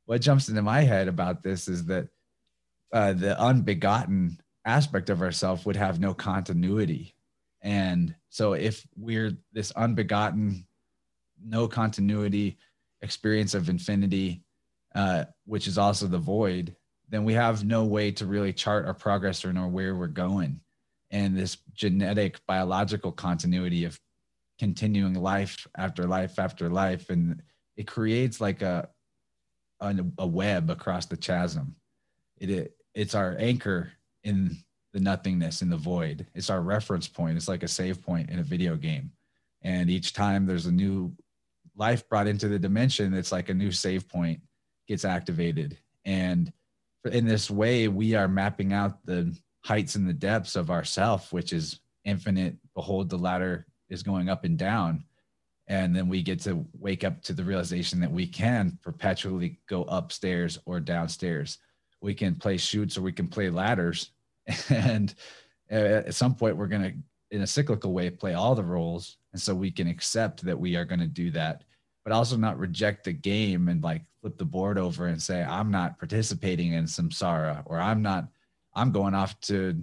[0.07, 2.07] what jumps into my head about this is that
[2.93, 7.13] uh, the unbegotten aspect of ourself would have no continuity.
[7.61, 10.65] And so if we're this unbegotten,
[11.43, 12.57] no continuity
[13.01, 14.43] experience of infinity,
[14.95, 16.75] uh, which is also the void,
[17.09, 20.61] then we have no way to really chart our progress or know where we're going.
[21.11, 23.99] And this genetic biological continuity of
[24.59, 27.41] continuing life after life after life, and
[27.75, 28.89] it creates like a
[29.79, 31.75] a, a web across the chasm.
[32.37, 33.91] It, it it's our anchor
[34.23, 34.57] in
[34.93, 36.25] the nothingness in the void.
[36.33, 37.37] It's our reference point.
[37.37, 39.11] It's like a save point in a video game.
[39.61, 41.13] And each time there's a new
[41.75, 44.41] life brought into the dimension, it's like a new save point
[44.87, 45.77] gets activated.
[46.05, 46.51] And
[47.11, 49.37] in this way, we are mapping out the
[49.67, 52.55] heights and the depths of ourself, which is infinite.
[52.73, 55.03] Behold, the ladder is going up and down.
[55.67, 59.83] And then we get to wake up to the realization that we can perpetually go
[59.83, 61.57] upstairs or downstairs.
[62.01, 64.11] We can play chutes or we can play ladders
[64.69, 65.13] and
[65.69, 66.93] at some point we're going to
[67.35, 70.77] in a cyclical way play all the roles and so we can accept that we
[70.77, 71.63] are going to do that
[72.05, 75.69] but also not reject the game and like flip the board over and say i'm
[75.69, 78.29] not participating in samsara or i'm not
[78.77, 79.81] i'm going off to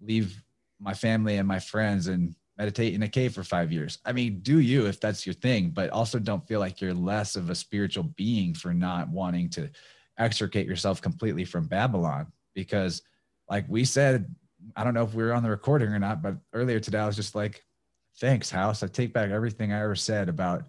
[0.00, 0.42] leave
[0.80, 4.40] my family and my friends and meditate in a cave for five years i mean
[4.40, 7.54] do you if that's your thing but also don't feel like you're less of a
[7.54, 9.70] spiritual being for not wanting to
[10.18, 13.00] extricate yourself completely from babylon because
[13.48, 14.34] like we said,
[14.76, 17.06] I don't know if we were on the recording or not, but earlier today I
[17.06, 17.64] was just like,
[18.18, 18.82] thanks, House.
[18.82, 20.64] I take back everything I ever said about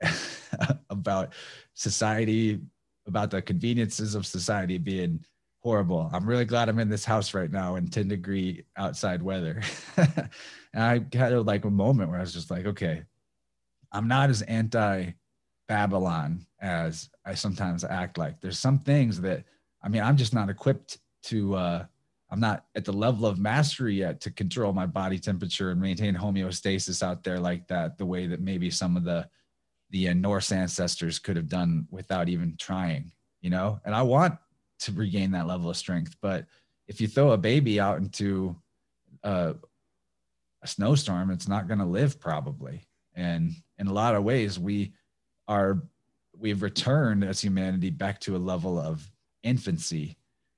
[0.90, 1.32] about
[1.74, 2.60] society,
[3.06, 5.24] about the conveniences of society being
[5.62, 6.10] horrible.
[6.12, 9.62] I'm really glad I'm in this house right now in 10 degree outside weather.
[9.96, 10.28] and
[10.74, 13.04] I had like a moment where I was just like, okay,
[13.92, 15.12] I'm not as anti
[15.68, 18.40] Babylon as I sometimes act like.
[18.40, 19.44] There's some things that
[19.82, 21.84] I mean, I'm just not equipped to uh
[22.30, 26.16] I'm not at the level of mastery yet to control my body temperature and maintain
[26.16, 29.28] homeostasis out there like that, the way that maybe some of the
[29.90, 33.78] the uh, Norse ancestors could have done without even trying, you know.
[33.84, 34.38] And I want
[34.84, 36.46] to regain that level of strength, but
[36.88, 38.56] if you throw a baby out into
[39.22, 39.54] a,
[40.62, 42.86] a snowstorm, it's not going to live probably.
[43.14, 44.92] And in a lot of ways, we
[45.48, 45.82] are
[46.38, 49.08] we've returned as humanity back to a level of
[49.42, 50.16] infancy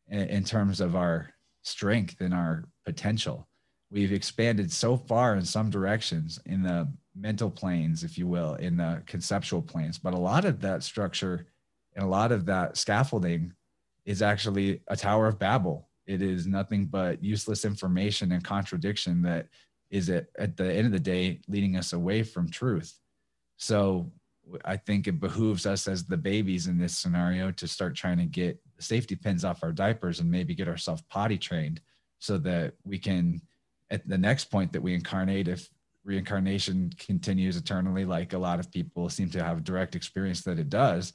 [0.09, 1.31] in, in terms of our
[1.62, 3.49] strength and our potential.
[3.91, 8.77] We've expanded so far in some directions in the mental planes, if you will, in
[8.77, 9.99] the conceptual planes.
[9.99, 11.47] But a lot of that structure
[11.95, 13.53] and a lot of that scaffolding
[14.05, 15.89] is actually a Tower of Babel.
[16.07, 19.49] It is nothing but useless information and contradiction that
[19.91, 22.99] is at, at the end of the day leading us away from truth.
[23.57, 24.13] So
[24.65, 28.27] I think it behooves us as the babies in this scenario to start trying to
[28.27, 31.81] get safety pins off our diapers and maybe get ourselves potty trained
[32.19, 33.41] so that we can
[33.91, 35.69] at the next point that we incarnate if
[36.05, 40.69] reincarnation continues eternally like a lot of people seem to have direct experience that it
[40.69, 41.15] does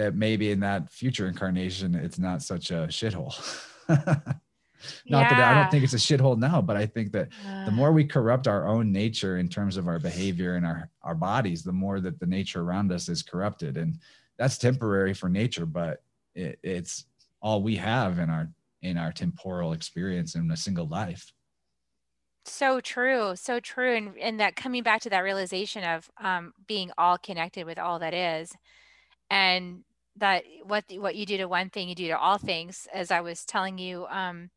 [0.00, 3.34] that maybe in that future incarnation it's not such a shithole.
[5.06, 5.34] Not yeah.
[5.36, 7.92] that i don't think it's a shithole now but i think that uh, the more
[7.92, 11.72] we corrupt our own nature in terms of our behavior and our our bodies the
[11.72, 13.76] more that the nature around us is corrupted.
[13.76, 13.98] And
[14.38, 16.02] that's temporary for nature but
[16.34, 17.04] it, it's
[17.42, 18.48] all we have in our
[18.80, 21.30] in our temporal experience in a single life.
[22.46, 23.94] So true so true.
[23.96, 27.98] And and that coming back to that realization of um, being all connected with all
[27.98, 28.56] that is
[29.30, 29.84] and
[30.20, 33.20] that what what you do to one thing you do to all things as i
[33.20, 34.50] was telling you um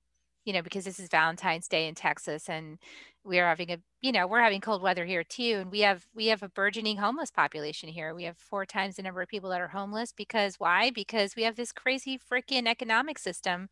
[0.46, 2.78] you know because this is valentine's day in texas and
[3.24, 6.06] we are having a you know we're having cold weather here too and we have
[6.14, 8.14] we have a burgeoning homeless population here.
[8.14, 10.92] We have four times the number of people that are homeless because why?
[10.92, 13.70] Because we have this crazy freaking economic system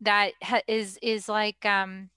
[0.00, 2.10] that ha- is is like um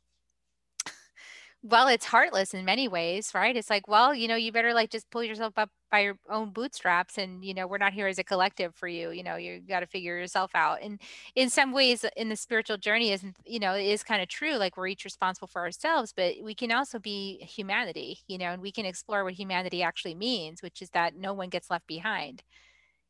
[1.68, 3.56] well, it's heartless in many ways, right?
[3.58, 6.52] It's like, well, you know, you better like just pull yourself up by your own
[6.52, 9.10] bootstraps and, you know, we're not here as a collective for you.
[9.10, 10.84] You know, you got to figure yourself out.
[10.84, 11.02] And
[11.36, 14.58] in some ways in the spiritual journey isn't, you know, it is kind of true
[14.58, 18.62] like we're each responsible for ourselves, but we can also be humanity, you know, and
[18.62, 22.44] we can explore what humanity actually means, which is that no one gets left behind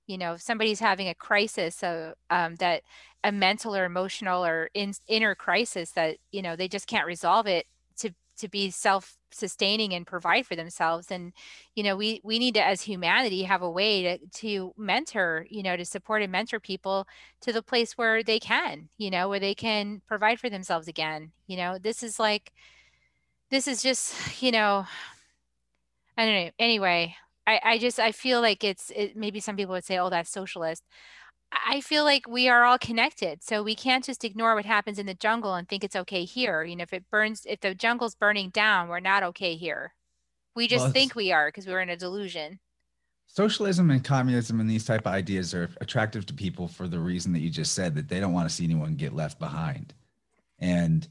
[0.08, 2.84] you know if somebody's having a crisis so um, that
[3.24, 7.48] a mental or emotional or in, inner crisis that you know they just can't resolve
[7.48, 7.66] it
[8.38, 11.34] to be self sustaining and provide for themselves and
[11.76, 15.62] you know we we need to as humanity have a way to to mentor you
[15.62, 17.06] know to support and mentor people
[17.42, 21.32] to the place where they can you know where they can provide for themselves again
[21.48, 21.78] you know.
[21.78, 22.52] This is like
[23.50, 24.86] this is just you know
[26.18, 27.16] i don't know anyway
[27.46, 30.30] i i just i feel like it's it, maybe some people would say oh that's
[30.30, 30.84] socialist
[31.68, 33.44] I feel like we are all connected.
[33.44, 36.64] So we can't just ignore what happens in the jungle and think it's okay here.
[36.64, 39.94] You know, if it burns, if the jungle's burning down, we're not okay here.
[40.56, 42.60] We just well, think we are because we're in a delusion.
[43.28, 47.34] Socialism and communism and these type of ideas are attractive to people for the reason
[47.34, 49.94] that you just said that they don't want to see anyone get left behind.
[50.60, 51.08] And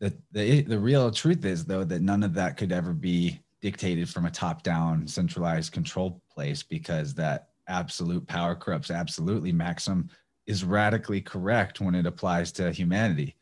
[0.00, 4.08] the the the real truth is though that none of that could ever be dictated
[4.08, 10.10] from a top down centralized control place because that absolute power corrupts absolutely maxim
[10.48, 13.36] is radically correct when it applies to humanity.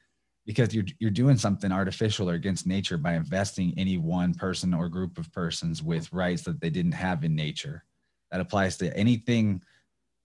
[0.45, 4.89] Because you're you're doing something artificial or against nature by investing any one person or
[4.89, 7.85] group of persons with rights that they didn't have in nature.
[8.31, 9.63] That applies to anything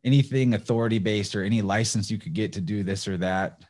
[0.04, 3.64] anything authority based or any license you could get to do this or that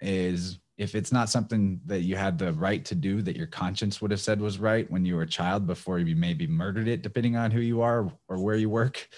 [0.00, 4.00] is if it's not something that you had the right to do that your conscience
[4.00, 7.02] would have said was right when you were a child before you maybe murdered it
[7.02, 9.08] depending on who you are or where you work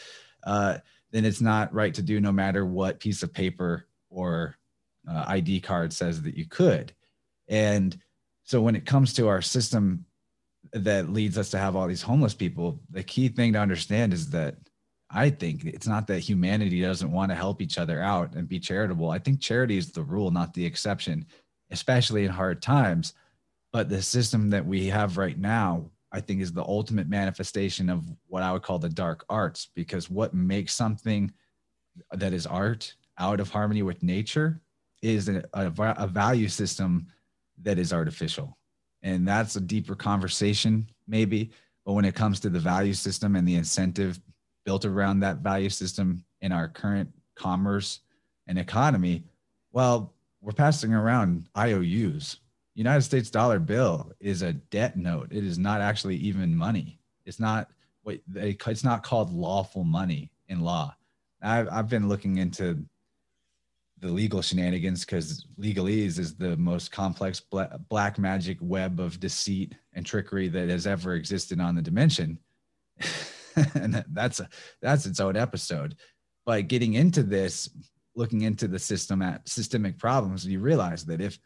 [0.45, 0.78] uh,
[1.11, 4.57] then it's not right to do no matter what piece of paper or
[5.09, 6.93] uh, ID card says that you could.
[7.49, 7.99] And
[8.45, 10.05] so when it comes to our system
[10.72, 14.30] that leads us to have all these homeless people, the key thing to understand is
[14.30, 14.57] that
[15.11, 18.61] I think it's not that humanity doesn't want to help each other out and be
[18.61, 19.11] charitable.
[19.11, 21.26] I think charity is the rule, not the exception,
[21.70, 23.14] especially in hard times.
[23.72, 28.05] But the system that we have right now I think is the ultimate manifestation of
[28.27, 31.33] what I would call the dark arts, because what makes something
[32.13, 34.61] that is art out of harmony with nature
[35.03, 37.07] is a, a, a value system
[37.63, 38.57] that is artificial.
[39.03, 41.51] And that's a deeper conversation, maybe.
[41.85, 44.21] But when it comes to the value system and the incentive
[44.65, 48.01] built around that value system in our current commerce
[48.47, 49.25] and economy,
[49.73, 52.41] well, we're passing around IOUs
[52.75, 55.29] United States dollar bill is a debt note.
[55.31, 57.01] It is not actually even money.
[57.27, 57.68] It's not
[58.03, 60.95] what they, it's not called lawful money in law.
[61.43, 62.85] I've, I've been looking into
[63.99, 70.07] the legal shenanigans because legalese is the most complex black magic web of deceit and
[70.07, 72.39] trickery that has ever existed on the dimension.
[73.75, 74.49] and that's a,
[74.81, 75.97] that's its own episode.
[76.47, 77.68] But getting into this,
[78.16, 81.39] looking into the system at systemic problems, you realize that if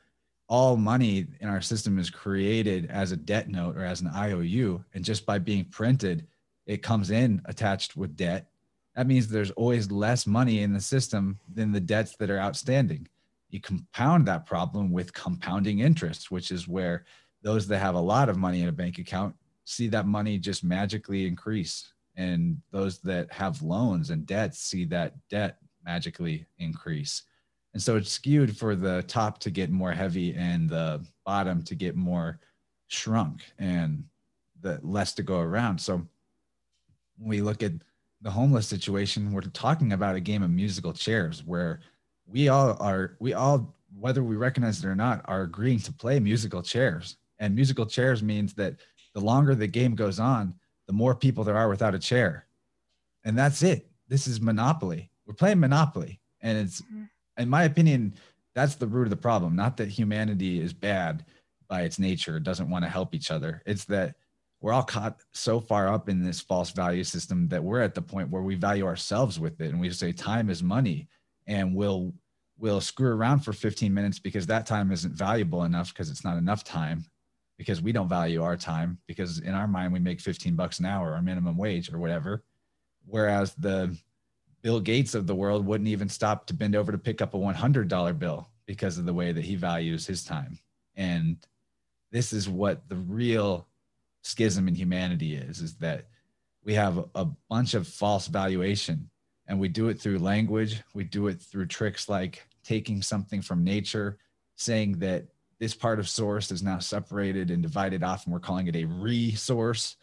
[0.48, 4.84] all money in our system is created as a debt note or as an IOU.
[4.94, 6.26] And just by being printed,
[6.66, 8.48] it comes in attached with debt.
[8.94, 13.08] That means there's always less money in the system than the debts that are outstanding.
[13.50, 17.04] You compound that problem with compounding interest, which is where
[17.42, 19.34] those that have a lot of money in a bank account
[19.64, 21.92] see that money just magically increase.
[22.16, 27.22] And those that have loans and debts see that debt magically increase
[27.74, 31.74] and so it's skewed for the top to get more heavy and the bottom to
[31.74, 32.38] get more
[32.86, 34.04] shrunk and
[34.60, 35.80] the less to go around.
[35.80, 36.06] So
[37.18, 37.72] when we look at
[38.22, 41.80] the homeless situation, we're talking about a game of musical chairs where
[42.26, 46.20] we all are, we all, whether we recognize it or not, are agreeing to play
[46.20, 47.16] musical chairs.
[47.40, 48.76] And musical chairs means that
[49.14, 50.54] the longer the game goes on,
[50.86, 52.46] the more people there are without a chair.
[53.24, 53.90] And that's it.
[54.06, 55.10] This is Monopoly.
[55.26, 56.20] We're playing Monopoly.
[56.40, 57.04] And it's mm-hmm
[57.38, 58.14] in my opinion,
[58.54, 59.56] that's the root of the problem.
[59.56, 61.24] Not that humanity is bad
[61.68, 63.62] by its nature, doesn't want to help each other.
[63.66, 64.14] It's that
[64.60, 68.00] we're all caught so far up in this false value system that we're at the
[68.00, 71.06] point where we value ourselves with it and we say time is money
[71.46, 72.14] and we'll
[72.56, 76.38] we'll screw around for 15 minutes because that time isn't valuable enough because it's not
[76.38, 77.04] enough time
[77.58, 80.86] because we don't value our time because in our mind we make 15 bucks an
[80.86, 82.42] hour or minimum wage or whatever
[83.04, 83.94] whereas the
[84.64, 87.38] Bill Gates of the world wouldn't even stop to bend over to pick up a
[87.38, 90.58] $100 bill because of the way that he values his time.
[90.96, 91.36] And
[92.10, 93.68] this is what the real
[94.22, 96.08] schism in humanity is is that
[96.64, 99.08] we have a bunch of false valuation
[99.46, 103.62] and we do it through language we do it through tricks like taking something from
[103.62, 104.16] nature
[104.56, 105.26] saying that
[105.58, 108.84] this part of source is now separated and divided off, and we're calling it a
[108.84, 109.96] resource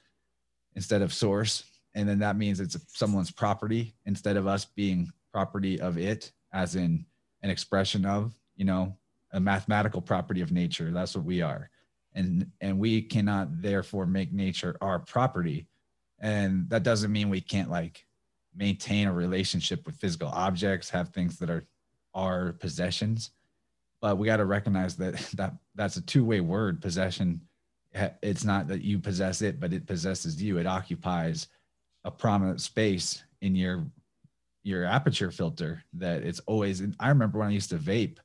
[0.76, 1.64] instead of source.
[1.94, 6.76] And then that means it's someone's property instead of us being property of it, as
[6.76, 7.06] in
[7.42, 8.96] an expression of, you know,
[9.34, 10.92] a mathematical property of nature.
[10.92, 11.70] That's what we are.
[12.14, 15.68] And and we cannot therefore make nature our property.
[16.20, 18.06] And that doesn't mean we can't like
[18.56, 21.66] maintain a relationship with physical objects, have things that are
[22.14, 23.32] our possessions.
[24.02, 27.42] But we got to recognize that that that's a two-way word, possession.
[28.22, 30.58] It's not that you possess it, but it possesses you.
[30.58, 31.48] It occupies
[32.04, 33.86] a prominent space in your
[34.64, 38.18] your aperture filter that it's always i remember when i used to vape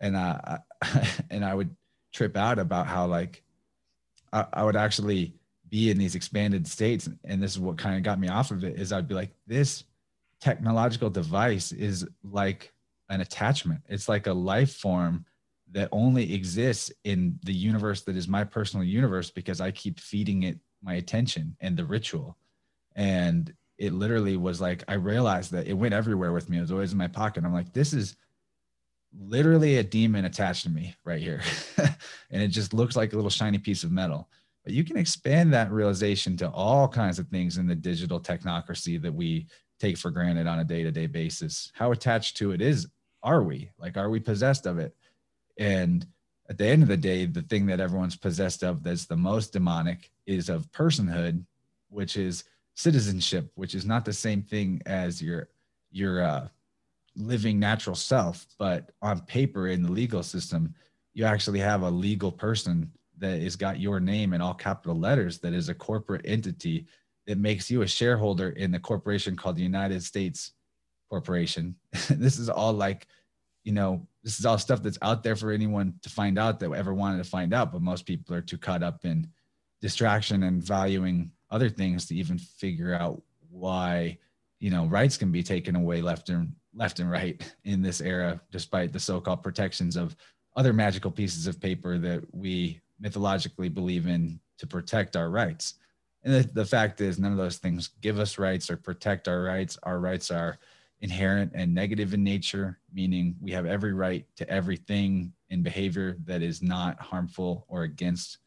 [0.00, 0.58] and uh
[1.30, 1.74] and i would
[2.12, 3.42] trip out about how like
[4.32, 5.34] I, I would actually
[5.68, 8.64] be in these expanded states and this is what kind of got me off of
[8.64, 9.84] it is i'd be like this
[10.40, 12.72] technological device is like
[13.08, 13.80] an attachment.
[13.88, 15.24] It's like a life form
[15.72, 20.44] that only exists in the universe that is my personal universe because i keep feeding
[20.44, 22.36] it my attention and the ritual
[22.96, 26.58] and it literally was like I realized that it went everywhere with me.
[26.58, 27.44] It was always in my pocket.
[27.44, 28.16] I'm like, this is
[29.18, 31.42] literally a demon attached to me right here.
[32.30, 34.28] and it just looks like a little shiny piece of metal.
[34.64, 39.00] But you can expand that realization to all kinds of things in the digital technocracy
[39.02, 39.46] that we
[39.78, 41.70] take for granted on a day-to-day basis.
[41.74, 42.88] How attached to it is
[43.22, 43.70] are we?
[43.78, 44.96] Like are we possessed of it?
[45.58, 46.06] And
[46.48, 49.52] at the end of the day, the thing that everyone's possessed of that's the most
[49.52, 51.44] demonic is of personhood,
[51.88, 52.44] which is
[52.76, 55.48] citizenship, which is not the same thing as your
[55.90, 56.46] your uh,
[57.16, 60.74] living natural self, but on paper in the legal system,
[61.14, 65.38] you actually have a legal person that has got your name in all capital letters
[65.38, 66.86] that is a corporate entity
[67.26, 70.52] that makes you a shareholder in the corporation called the United States
[71.08, 71.74] Corporation.
[72.10, 73.06] this is all like,
[73.64, 76.70] you know, this is all stuff that's out there for anyone to find out that
[76.72, 79.26] ever wanted to find out, but most people are too caught up in
[79.80, 84.18] distraction and valuing other things to even figure out why
[84.58, 88.40] you know rights can be taken away left and left and right in this era
[88.50, 90.16] despite the so-called protections of
[90.56, 95.74] other magical pieces of paper that we mythologically believe in to protect our rights.
[96.24, 99.42] And the, the fact is none of those things give us rights or protect our
[99.42, 99.78] rights.
[99.82, 100.58] Our rights are
[101.02, 106.42] inherent and negative in nature meaning we have every right to everything in behavior that
[106.42, 108.38] is not harmful or against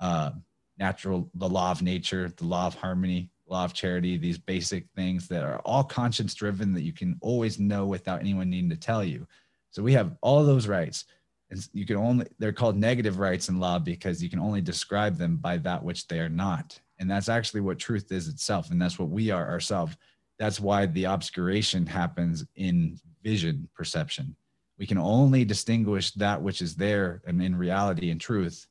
[0.00, 0.30] uh,
[0.78, 5.28] natural, the law of nature, the law of harmony, law of charity, these basic things
[5.28, 9.04] that are all conscience driven that you can always know without anyone needing to tell
[9.04, 9.26] you.
[9.70, 11.04] So we have all those rights.
[11.50, 15.16] And you can only, they're called negative rights in law because you can only describe
[15.16, 16.78] them by that which they are not.
[16.98, 18.70] And that's actually what truth is itself.
[18.70, 19.96] And that's what we are ourselves.
[20.38, 24.34] That's why the obscuration happens in vision perception.
[24.78, 28.66] We can only distinguish that which is there and in reality and truth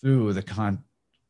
[0.00, 0.82] through the con-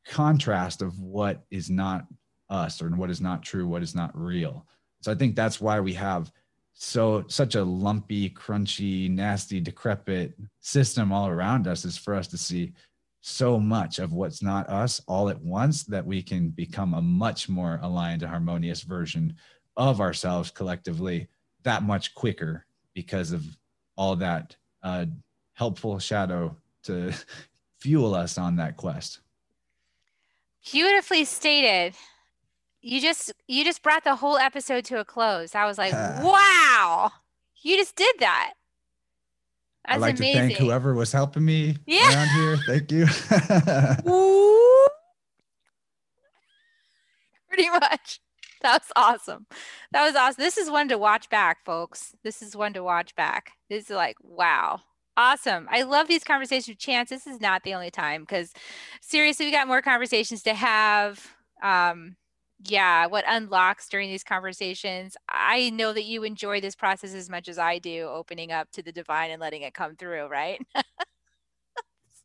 [0.06, 2.06] contrast of what is not
[2.50, 4.66] us or what is not true, what is not real.
[5.00, 6.30] So I think that's why we have
[6.74, 12.38] so such a lumpy, crunchy, nasty, decrepit system all around us is for us to
[12.38, 12.72] see
[13.20, 17.48] so much of what's not us all at once that we can become a much
[17.48, 19.34] more aligned and harmonious version
[19.76, 21.28] of ourselves collectively
[21.62, 23.44] that much quicker because of
[23.96, 25.06] all that uh,
[25.54, 27.12] helpful shadow to
[27.78, 29.20] fuel us on that quest.
[30.70, 31.94] Beautifully stated.
[32.80, 35.54] You just you just brought the whole episode to a close.
[35.54, 35.92] I was like,
[36.22, 37.10] wow,
[37.62, 38.52] you just did that.
[39.84, 40.34] That's I'd like amazing.
[40.34, 42.12] to thank whoever was helping me yeah.
[42.12, 42.56] around here.
[42.66, 43.06] Thank you.
[47.48, 48.20] Pretty much.
[48.62, 49.46] That was awesome.
[49.90, 50.40] That was awesome.
[50.40, 52.14] This is one to watch back, folks.
[52.22, 53.52] This is one to watch back.
[53.68, 54.80] This is like, wow.
[55.16, 55.68] Awesome.
[55.70, 57.10] I love these conversations with Chance.
[57.10, 58.52] This is not the only time because
[59.00, 61.34] seriously, we got more conversations to have.
[61.62, 62.16] Um,
[62.64, 65.16] yeah, what unlocks during these conversations.
[65.28, 68.82] I know that you enjoy this process as much as I do, opening up to
[68.82, 70.60] the divine and letting it come through, right?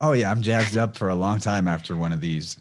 [0.01, 0.29] oh, yeah.
[0.29, 2.57] I'm jazzed up for a long time after one of these.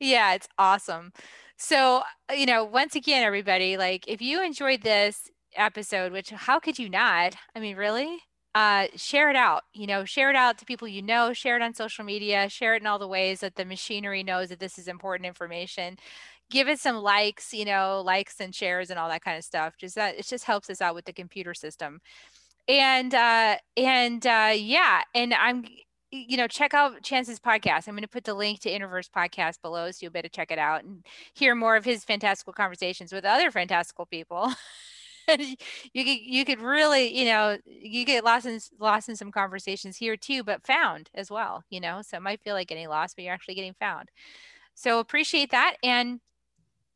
[0.00, 1.12] Yeah, it's awesome.
[1.56, 2.02] So,
[2.34, 6.88] you know, once again, everybody, like if you enjoyed this episode, which how could you
[6.88, 7.36] not?
[7.54, 8.18] I mean, really?
[8.54, 9.62] Uh, share it out.
[9.72, 12.74] You know, share it out to people you know, share it on social media, share
[12.74, 15.96] it in all the ways that the machinery knows that this is important information.
[16.50, 19.74] Give it some likes, you know, likes and shares and all that kind of stuff.
[19.78, 22.00] Just that it just helps us out with the computer system.
[22.68, 25.64] And uh and uh yeah, and I'm
[26.12, 27.88] you know, check out Chance's podcast.
[27.88, 30.58] I'm going to put the link to Interverse podcast below so you'll better check it
[30.58, 34.52] out and hear more of his fantastical conversations with other fantastical people.
[35.92, 39.96] you could you could really you know you get lost in lost in some conversations
[39.96, 43.16] here too but found as well you know so it might feel like getting lost
[43.16, 44.10] but you're actually getting found
[44.74, 46.20] so appreciate that and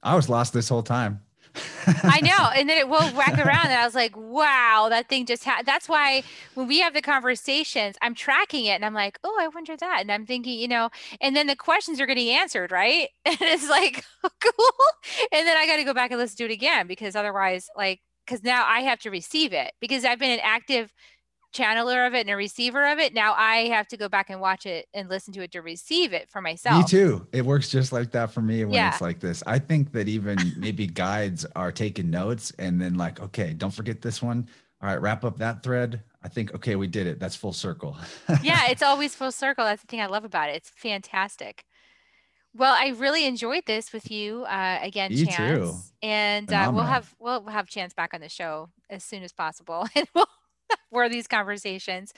[0.03, 1.21] i was lost this whole time
[1.87, 2.33] I know.
[2.57, 3.67] And then it will whack around.
[3.67, 5.67] And I was like, wow, that thing just had.
[5.67, 6.23] That's why
[6.55, 9.99] when we have the conversations, I'm tracking it and I'm like, oh, I wonder that.
[10.01, 10.91] And I'm thinking, you know,
[11.21, 13.09] and then the questions are getting answered, right?
[13.27, 15.29] And it's like, oh, cool.
[15.33, 18.01] And then I got to go back and listen to it again because otherwise, like,
[18.27, 20.93] because now I have to receive it because I've been an active
[21.55, 23.15] channeler of it and a receiver of it.
[23.15, 26.13] Now I have to go back and watch it and listen to it to receive
[26.13, 26.79] it for myself.
[26.79, 27.27] Me too.
[27.33, 28.91] It works just like that for me when yeah.
[28.91, 29.43] it's like this.
[29.47, 34.03] I think that even maybe guides are taking notes and then like, okay, don't forget
[34.03, 34.49] this one.
[34.83, 36.03] All right, wrap up that thread.
[36.23, 37.19] I think okay, we did it.
[37.19, 37.97] That's full circle.
[38.43, 39.65] yeah, it's always full circle.
[39.65, 40.57] That's the thing I love about it.
[40.57, 41.65] It's fantastic.
[42.57, 45.59] Well, I really enjoyed this with you uh, again, you Chance.
[45.59, 45.75] Too.
[46.03, 49.87] And uh, we'll have we'll have Chance back on the show as soon as possible,
[49.95, 50.27] and we'll
[50.91, 52.13] for these conversations.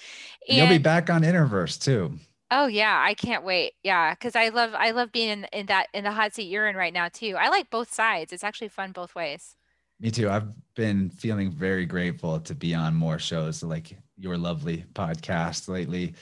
[0.48, 2.18] And, You'll be back on Interverse too.
[2.50, 3.74] Oh yeah, I can't wait.
[3.82, 6.66] Yeah, because I love I love being in, in that in the hot seat you're
[6.68, 7.36] in right now too.
[7.38, 8.32] I like both sides.
[8.32, 9.54] It's actually fun both ways.
[10.00, 10.30] Me too.
[10.30, 16.14] I've been feeling very grateful to be on more shows like your lovely podcast lately.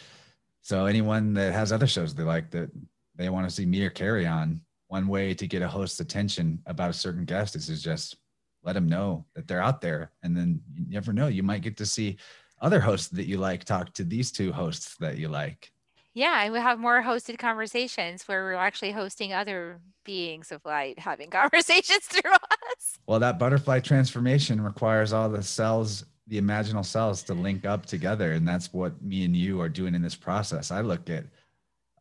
[0.63, 2.71] So anyone that has other shows they like that
[3.17, 6.61] they want to see me or carry on, one way to get a host's attention
[6.67, 8.17] about a certain guest is to just
[8.63, 10.13] let them know that they're out there.
[10.23, 12.19] And then you never know, you might get to see
[12.61, 15.73] other hosts that you like talk to these two hosts that you like.
[16.15, 20.99] Yeah, and we have more hosted conversations where we're actually hosting other beings of light
[20.99, 22.99] having conversations through us.
[23.07, 28.33] Well, that butterfly transformation requires all the cells, the imaginal cells to link up together.
[28.33, 30.71] And that's what me and you are doing in this process.
[30.71, 31.25] I look at,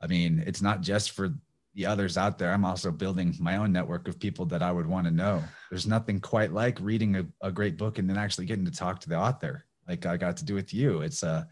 [0.01, 1.33] I mean, it's not just for
[1.73, 4.87] the others out there, I'm also building my own network of people that I would
[4.87, 5.43] want to know.
[5.69, 8.99] There's nothing quite like reading a, a great book and then actually getting to talk
[9.01, 11.01] to the author, like I got to do with you.
[11.01, 11.47] It's a,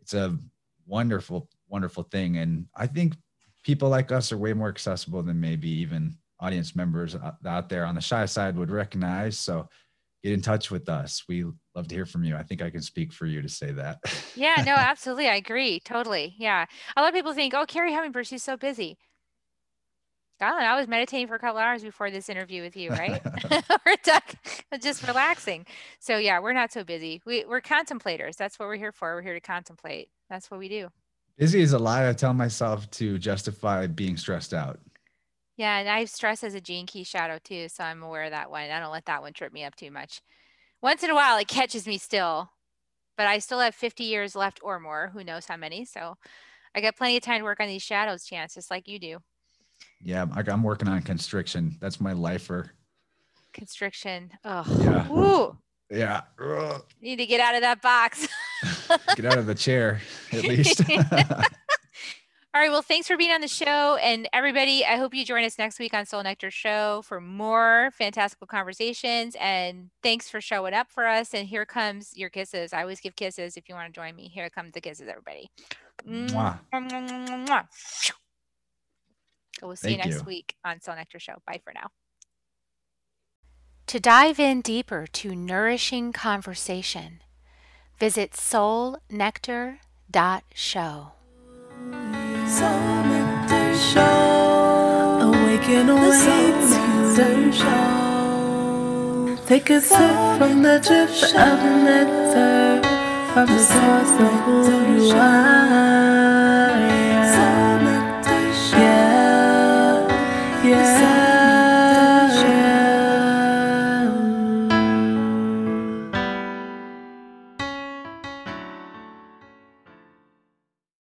[0.00, 0.38] it's a
[0.86, 3.14] wonderful, wonderful thing, and I think
[3.62, 7.84] people like us are way more accessible than maybe even audience members uh, out there
[7.84, 9.38] on the shy side would recognize.
[9.38, 9.68] So
[10.22, 11.24] get in touch with us.
[11.28, 11.44] We
[11.74, 12.36] love to hear from you.
[12.36, 13.98] I think I can speak for you to say that.
[14.36, 15.28] yeah, no, absolutely.
[15.28, 15.80] I agree.
[15.80, 16.34] Totally.
[16.38, 16.66] Yeah.
[16.96, 18.98] A lot of people think, oh, Carrie Hummingbird, she's so busy.
[20.38, 23.22] Scotland, I was meditating for a couple hours before this interview with you, right?
[23.86, 25.66] we're just relaxing.
[26.00, 27.22] So yeah, we're not so busy.
[27.24, 28.36] We we're contemplators.
[28.36, 29.14] That's what we're here for.
[29.14, 30.08] We're here to contemplate.
[30.28, 30.88] That's what we do.
[31.36, 34.80] Busy is a lie I tell myself to justify being stressed out.
[35.56, 38.30] Yeah, and I have stress as a gene key shadow too, so I'm aware of
[38.30, 38.70] that one.
[38.70, 40.22] I don't let that one trip me up too much.
[40.80, 42.50] Once in a while, it catches me still,
[43.16, 45.10] but I still have 50 years left or more.
[45.12, 45.84] Who knows how many?
[45.84, 46.16] So
[46.74, 49.18] I got plenty of time to work on these shadows, chance, just like you do.
[50.00, 51.76] Yeah, I, am working on constriction.
[51.80, 52.72] That's my lifer.
[53.52, 54.30] Constriction.
[54.44, 55.08] Oh, yeah.
[55.08, 55.56] Woo.
[55.90, 56.22] Yeah.
[56.40, 58.26] You need to get out of that box.
[59.16, 60.00] get out of the chair,
[60.32, 60.82] at least.
[62.54, 62.70] All right.
[62.70, 63.96] Well, thanks for being on the show.
[63.96, 67.90] And everybody, I hope you join us next week on Soul Nectar Show for more
[67.94, 69.34] fantastical conversations.
[69.40, 71.32] And thanks for showing up for us.
[71.32, 72.74] And here comes your kisses.
[72.74, 74.28] I always give kisses if you want to join me.
[74.28, 75.50] Here comes the kisses, everybody.
[76.06, 76.58] Mwah.
[76.74, 77.66] Mwah.
[77.72, 78.12] So
[79.62, 80.26] we'll see Thank you next you.
[80.26, 81.36] week on Soul Nectar Show.
[81.46, 81.88] Bye for now.
[83.86, 87.22] To dive in deeper to nourishing conversation,
[87.98, 88.42] visit soulnectar.show.
[88.42, 89.78] Soul Nectar
[90.54, 92.21] Show.
[95.24, 97.72] Awaken the show.
[99.46, 102.82] Take a sip from the drip of nectar
[103.32, 104.56] from the source of who
[105.02, 106.41] you are.